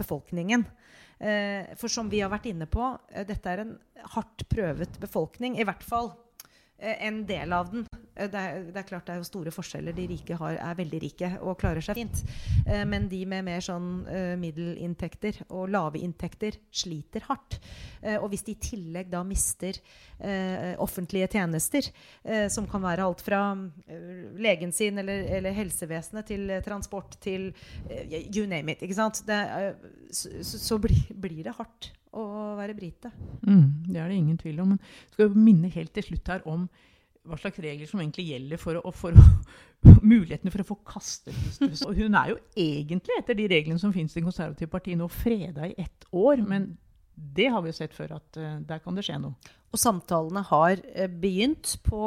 befolkningen. 0.00 0.66
Eh, 1.22 1.70
for 1.78 1.92
som 1.92 2.08
vi 2.10 2.20
har 2.20 2.32
vært 2.32 2.48
inne 2.50 2.66
på, 2.66 2.98
eh, 3.14 3.26
dette 3.26 3.46
er 3.46 3.62
en 3.62 3.78
hardt 4.16 4.48
prøvet 4.50 4.98
befolkning. 5.00 5.58
I 5.60 5.64
hvert 5.64 5.84
fall 5.86 6.10
en 6.82 7.26
del 7.28 7.52
av 7.52 7.70
den. 7.72 7.86
Eh, 8.16 8.28
Det 8.28 8.38
er, 8.38 8.64
det 8.68 8.76
er 8.76 8.86
klart 8.88 9.06
det 9.06 9.14
er 9.14 9.20
jo 9.22 9.28
store 9.28 9.50
forskjeller. 9.54 9.94
De 9.96 10.06
rike 10.10 10.36
har, 10.36 10.58
er 10.60 10.78
veldig 10.78 11.00
rike 11.02 11.30
og 11.40 11.56
klarer 11.60 11.80
seg 11.84 11.96
fint. 11.96 12.22
Eh, 12.66 12.84
men 12.88 13.08
de 13.08 13.22
med 13.26 13.46
mer 13.46 13.62
sånn 13.64 14.04
eh, 14.10 14.34
middelinntekter 14.40 15.40
og 15.48 15.70
lave 15.72 16.02
inntekter 16.02 16.58
sliter 16.70 17.24
hardt. 17.28 17.58
Eh, 18.02 18.18
og 18.18 18.28
hvis 18.32 18.44
de 18.46 18.52
i 18.52 18.60
tillegg 18.62 19.08
da 19.12 19.22
mister 19.24 19.78
eh, 20.18 20.74
offentlige 20.82 21.30
tjenester, 21.32 21.88
eh, 22.24 22.48
som 22.52 22.68
kan 22.68 22.84
være 22.84 23.06
alt 23.06 23.24
fra 23.24 23.40
eh, 23.86 24.28
legen 24.42 24.72
sin 24.76 24.98
eller, 25.00 25.24
eller 25.38 25.56
helsevesenet 25.56 26.28
til 26.28 26.50
eh, 26.50 26.62
transport 26.66 27.16
til 27.22 27.50
eh, 27.88 28.28
you 28.28 28.46
name 28.46 28.74
it, 28.76 28.84
ikke 28.84 28.98
sant? 29.00 29.24
Det, 29.26 29.40
eh, 29.40 29.90
så, 30.12 30.28
så 30.42 30.78
blir, 30.82 31.00
blir 31.14 31.42
det 31.46 31.56
hardt 31.58 31.92
å 32.18 32.24
være 32.58 32.76
brite. 32.76 33.12
Mm, 33.46 33.66
det 33.88 34.00
er 34.00 34.08
det 34.10 34.18
ingen 34.20 34.40
tvil 34.40 34.62
om. 34.64 34.74
Men 34.74 35.12
skal 35.12 35.26
jeg 35.26 35.44
minne 35.48 35.72
helt 35.72 35.94
til 35.96 36.10
slutt 36.10 36.32
her 36.34 36.48
om 36.50 36.66
hva 37.22 37.38
slags 37.38 37.60
regler 37.62 37.86
som 37.86 38.00
egentlig 38.02 38.26
gjelder 38.32 38.58
for, 38.58 38.78
å, 38.80 38.92
for 38.94 39.14
å, 39.14 39.26
mulighetene 40.12 40.50
for 40.50 40.64
å 40.64 40.68
få 40.72 40.78
kastet 40.86 41.60
Og 41.86 41.94
hun 41.98 42.16
er 42.18 42.32
jo 42.32 42.38
egentlig, 42.58 43.18
etter 43.20 43.38
de 43.38 43.48
reglene 43.50 43.82
som 43.82 43.94
finnes 43.94 44.14
i 44.14 44.20
Det 44.20 44.26
konservative 44.26 44.70
partiet, 44.72 44.98
nå 44.98 45.08
freda 45.10 45.68
i 45.68 45.76
ett 45.78 46.08
år. 46.10 46.42
Men 46.46 46.72
det 47.14 47.50
har 47.52 47.62
vi 47.62 47.70
jo 47.70 47.76
sett 47.76 47.94
før, 47.94 48.16
at 48.18 48.40
uh, 48.40 48.56
der 48.66 48.82
kan 48.82 48.96
det 48.96 49.04
skje 49.06 49.20
noe. 49.22 49.52
Og 49.72 49.80
samtalene 49.80 50.42
har 50.50 50.82
eh, 50.92 51.08
begynt 51.08 51.78
på 51.86 52.02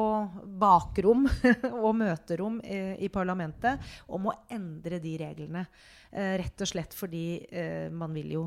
bakrom 0.61 1.23
og 1.85 1.95
møterom 1.97 2.59
eh, 2.61 2.93
i 3.01 3.09
parlamentet 3.09 3.81
om 4.13 4.27
å 4.29 4.35
endre 4.53 4.99
de 5.01 5.15
reglene. 5.23 5.65
Rett 6.15 6.61
og 6.61 6.69
slett 6.69 6.93
fordi 6.95 7.41
man 7.91 8.13
vil 8.15 8.29
jo 8.31 8.43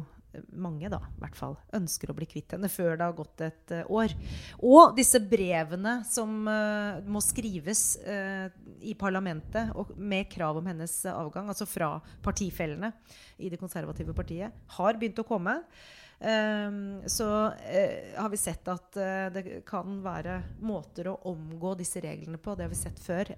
mange 0.53 0.91
da, 0.93 1.01
i 1.17 1.23
hvert 1.23 1.37
fall, 1.39 1.57
ønsker 1.77 2.11
å 2.11 2.17
bli 2.17 2.29
kvitt 2.29 2.55
henne 2.55 2.71
før 2.71 2.97
det 2.99 3.07
har 3.07 3.17
gått 3.17 3.45
et 3.47 3.75
uh, 3.75 3.93
år. 4.01 4.15
Og 4.61 4.97
disse 4.99 5.21
brevene 5.25 5.99
som 6.09 6.43
uh, 6.49 6.99
må 7.09 7.23
skrives 7.25 7.97
uh, 8.05 8.49
i 8.85 8.95
parlamentet 8.99 9.73
og 9.79 9.95
med 9.97 10.29
krav 10.33 10.61
om 10.61 10.69
hennes 10.69 11.01
avgang, 11.11 11.49
altså 11.51 11.69
fra 11.69 11.95
partifellene 12.25 12.93
i 13.39 13.51
det 13.53 13.61
konservative 13.61 14.17
partiet, 14.17 14.55
har 14.79 15.01
begynt 15.01 15.23
å 15.23 15.27
komme. 15.29 15.61
Ehm, 16.19 17.05
så 17.07 17.27
har 18.19 18.29
vi 18.33 18.39
sett 18.41 18.67
at 18.67 18.97
det 19.31 19.61
kan 19.69 20.01
være 20.03 20.41
måter 20.67 21.13
å 21.13 21.21
omgå 21.31 21.77
disse 21.79 22.03
reglene 22.03 22.41
på. 22.43 22.57
Det 22.59 22.67
har 22.67 22.73
vi 22.73 22.79
sett 22.79 22.99
før. 22.99 23.31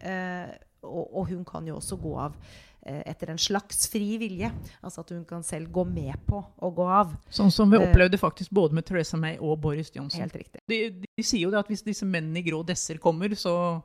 Og, 0.80 1.04
og 1.04 1.28
hun 1.28 1.44
kan 1.44 1.66
jo 1.68 1.76
også 1.76 1.98
gå 2.00 2.14
av 2.16 2.38
etter 2.82 3.30
en 3.30 3.38
slags 3.38 3.88
fri 3.92 4.16
vilje. 4.18 4.50
Altså 4.82 5.00
at 5.04 5.10
hun 5.10 5.24
kan 5.28 5.42
selv 5.42 5.68
gå 5.72 5.84
med 5.86 6.14
på 6.26 6.40
å 6.62 6.70
gå 6.74 6.86
av. 6.88 7.14
Sånn 7.30 7.50
som 7.52 7.70
vi 7.70 7.76
Eh. 7.76 7.84
opplevde 7.90 8.18
faktisk 8.18 8.50
både 8.50 8.74
med 8.74 8.86
Theresa 8.86 9.16
May 9.16 9.36
og 9.38 9.60
Boris 9.60 9.90
Johnson. 9.94 10.20
Helt 10.20 10.36
riktig. 10.36 10.60
De, 10.68 10.90
de 11.16 11.22
sier 11.22 11.42
jo 11.44 11.50
det 11.50 11.58
at 11.60 11.68
hvis 11.68 11.82
disse 11.84 12.04
mennene 12.06 12.38
i 12.38 12.42
grå 12.50 12.62
desser 12.66 12.98
kommer, 12.98 13.28
så, 13.36 13.82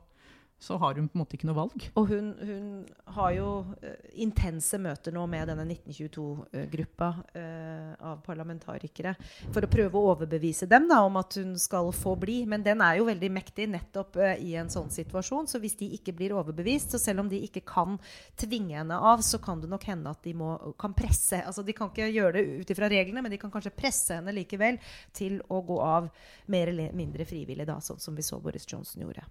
så 0.58 0.76
har 0.76 0.94
hun 0.94 1.08
på 1.08 1.18
en 1.18 1.20
måte 1.20 1.36
ikke 1.36 1.48
noe 1.50 1.58
valg. 1.58 1.84
Og 2.00 2.08
hun, 2.08 2.30
hun 2.40 2.68
har 3.16 3.32
jo 3.36 3.48
eh, 3.84 3.96
intense 4.24 4.78
møter 4.80 5.12
nå 5.12 5.26
med 5.28 5.50
denne 5.50 5.66
1922-gruppa 5.68 7.08
eh, 7.36 7.90
av 8.08 8.22
parlamentarikere 8.24 9.12
for 9.52 9.66
å 9.66 9.70
prøve 9.70 10.00
å 10.00 10.14
overbevise 10.14 10.68
dem 10.70 10.88
da, 10.88 11.02
om 11.04 11.18
at 11.20 11.36
hun 11.36 11.52
skal 11.60 11.90
få 11.92 12.14
bli. 12.20 12.38
Men 12.48 12.64
den 12.64 12.80
er 12.84 12.96
jo 13.00 13.08
veldig 13.10 13.30
mektig 13.36 13.68
nettopp 13.74 14.16
eh, 14.16 14.40
i 14.48 14.54
en 14.56 14.72
sånn 14.72 14.88
situasjon. 14.92 15.50
Så 15.52 15.60
hvis 15.60 15.76
de 15.82 15.90
ikke 15.98 16.16
blir 16.16 16.34
overbevist, 16.38 16.94
så 16.94 17.02
selv 17.02 17.26
om 17.26 17.30
de 17.32 17.42
ikke 17.44 17.64
kan 17.68 18.00
tvinge 18.40 18.78
henne 18.80 18.96
av, 18.96 19.20
så 19.26 19.42
kan 19.42 19.60
det 19.60 19.70
nok 19.70 19.84
hende 19.90 20.16
at 20.16 20.24
de 20.24 20.32
må, 20.36 20.54
kan 20.80 20.96
presse 20.96 21.42
altså 21.46 21.62
De 21.66 21.74
kan 21.76 21.90
ikke 21.90 22.08
gjøre 22.08 22.38
det 22.38 22.62
ut 22.62 22.72
ifra 22.72 22.88
reglene, 22.90 23.20
men 23.22 23.32
de 23.32 23.38
kan 23.40 23.52
kanskje 23.52 23.74
presse 23.76 24.16
henne 24.16 24.32
likevel 24.34 24.80
til 25.16 25.38
å 25.52 25.60
gå 25.66 25.76
av 25.84 26.08
mer 26.52 26.72
eller 26.72 26.96
mindre 26.96 27.28
frivillig, 27.28 27.68
da, 27.68 27.76
sånn 27.84 28.00
som 28.00 28.16
vi 28.16 28.24
så 28.24 28.40
Boris 28.40 28.66
Johnson 28.68 29.04
gjorde. 29.04 29.26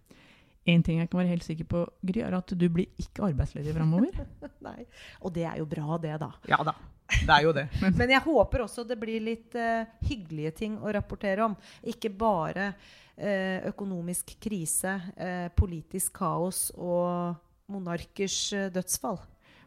En 0.65 0.81
ting 0.81 0.97
jeg 0.97 1.09
kan 1.11 1.19
være 1.21 1.29
helt 1.35 1.45
sikker 1.45 1.67
på, 1.69 1.83
Gry, 2.01 2.23
er 2.25 2.33
at 2.33 2.53
du 2.57 2.65
blir 2.73 2.89
ikke 3.01 3.27
arbeidsledig 3.27 3.73
framover. 3.75 4.17
Nei. 4.67 4.85
Og 5.21 5.33
det 5.35 5.45
er 5.45 5.59
jo 5.61 5.67
bra, 5.69 5.99
det, 6.01 6.15
da. 6.23 6.31
Ja 6.49 6.61
da, 6.65 6.73
det 7.13 7.29
er 7.35 7.45
jo 7.45 7.53
det. 7.53 7.67
Men 7.83 7.97
Men 7.99 8.15
jeg 8.15 8.25
håper 8.25 8.65
også 8.65 8.85
det 8.87 8.97
blir 9.01 9.21
litt 9.21 9.57
uh, 9.59 9.85
hyggelige 10.07 10.55
ting 10.63 10.79
å 10.81 10.93
rapportere 10.95 11.45
om. 11.45 11.57
Ikke 11.85 12.09
bare 12.09 12.71
uh, 12.73 13.59
økonomisk 13.69 14.33
krise, 14.41 14.97
uh, 15.19 15.47
politisk 15.53 16.17
kaos 16.17 16.71
og 16.73 17.37
monarkers 17.69 18.49
dødsfall. 18.73 19.21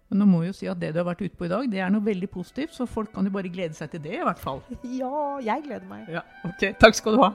Men 0.09 0.23
nå 0.23 0.29
må 0.29 0.43
jeg 0.43 0.53
jo 0.53 0.57
si 0.57 0.69
at 0.71 0.81
det 0.81 0.95
du 0.95 1.03
har 1.03 1.09
vært 1.11 1.21
ute 1.27 1.37
på 1.37 1.47
i 1.47 1.53
dag, 1.53 1.67
det 1.69 1.83
er 1.85 1.91
noe 1.93 2.05
veldig 2.05 2.31
positivt, 2.33 2.73
så 2.75 2.89
folk 2.89 3.13
kan 3.13 3.29
jo 3.29 3.33
bare 3.35 3.51
glede 3.53 3.77
seg 3.77 3.93
til 3.93 4.03
det, 4.07 4.17
i 4.17 4.25
hvert 4.25 4.41
fall. 4.41 4.63
Ja, 5.01 5.37
jeg 5.45 5.67
gleder 5.67 5.85
meg. 5.91 6.09
Ja, 6.13 6.25
ok. 6.49 6.71
Takk 6.81 6.97
skal 6.97 7.19
du 7.19 7.25
ha. 7.27 7.35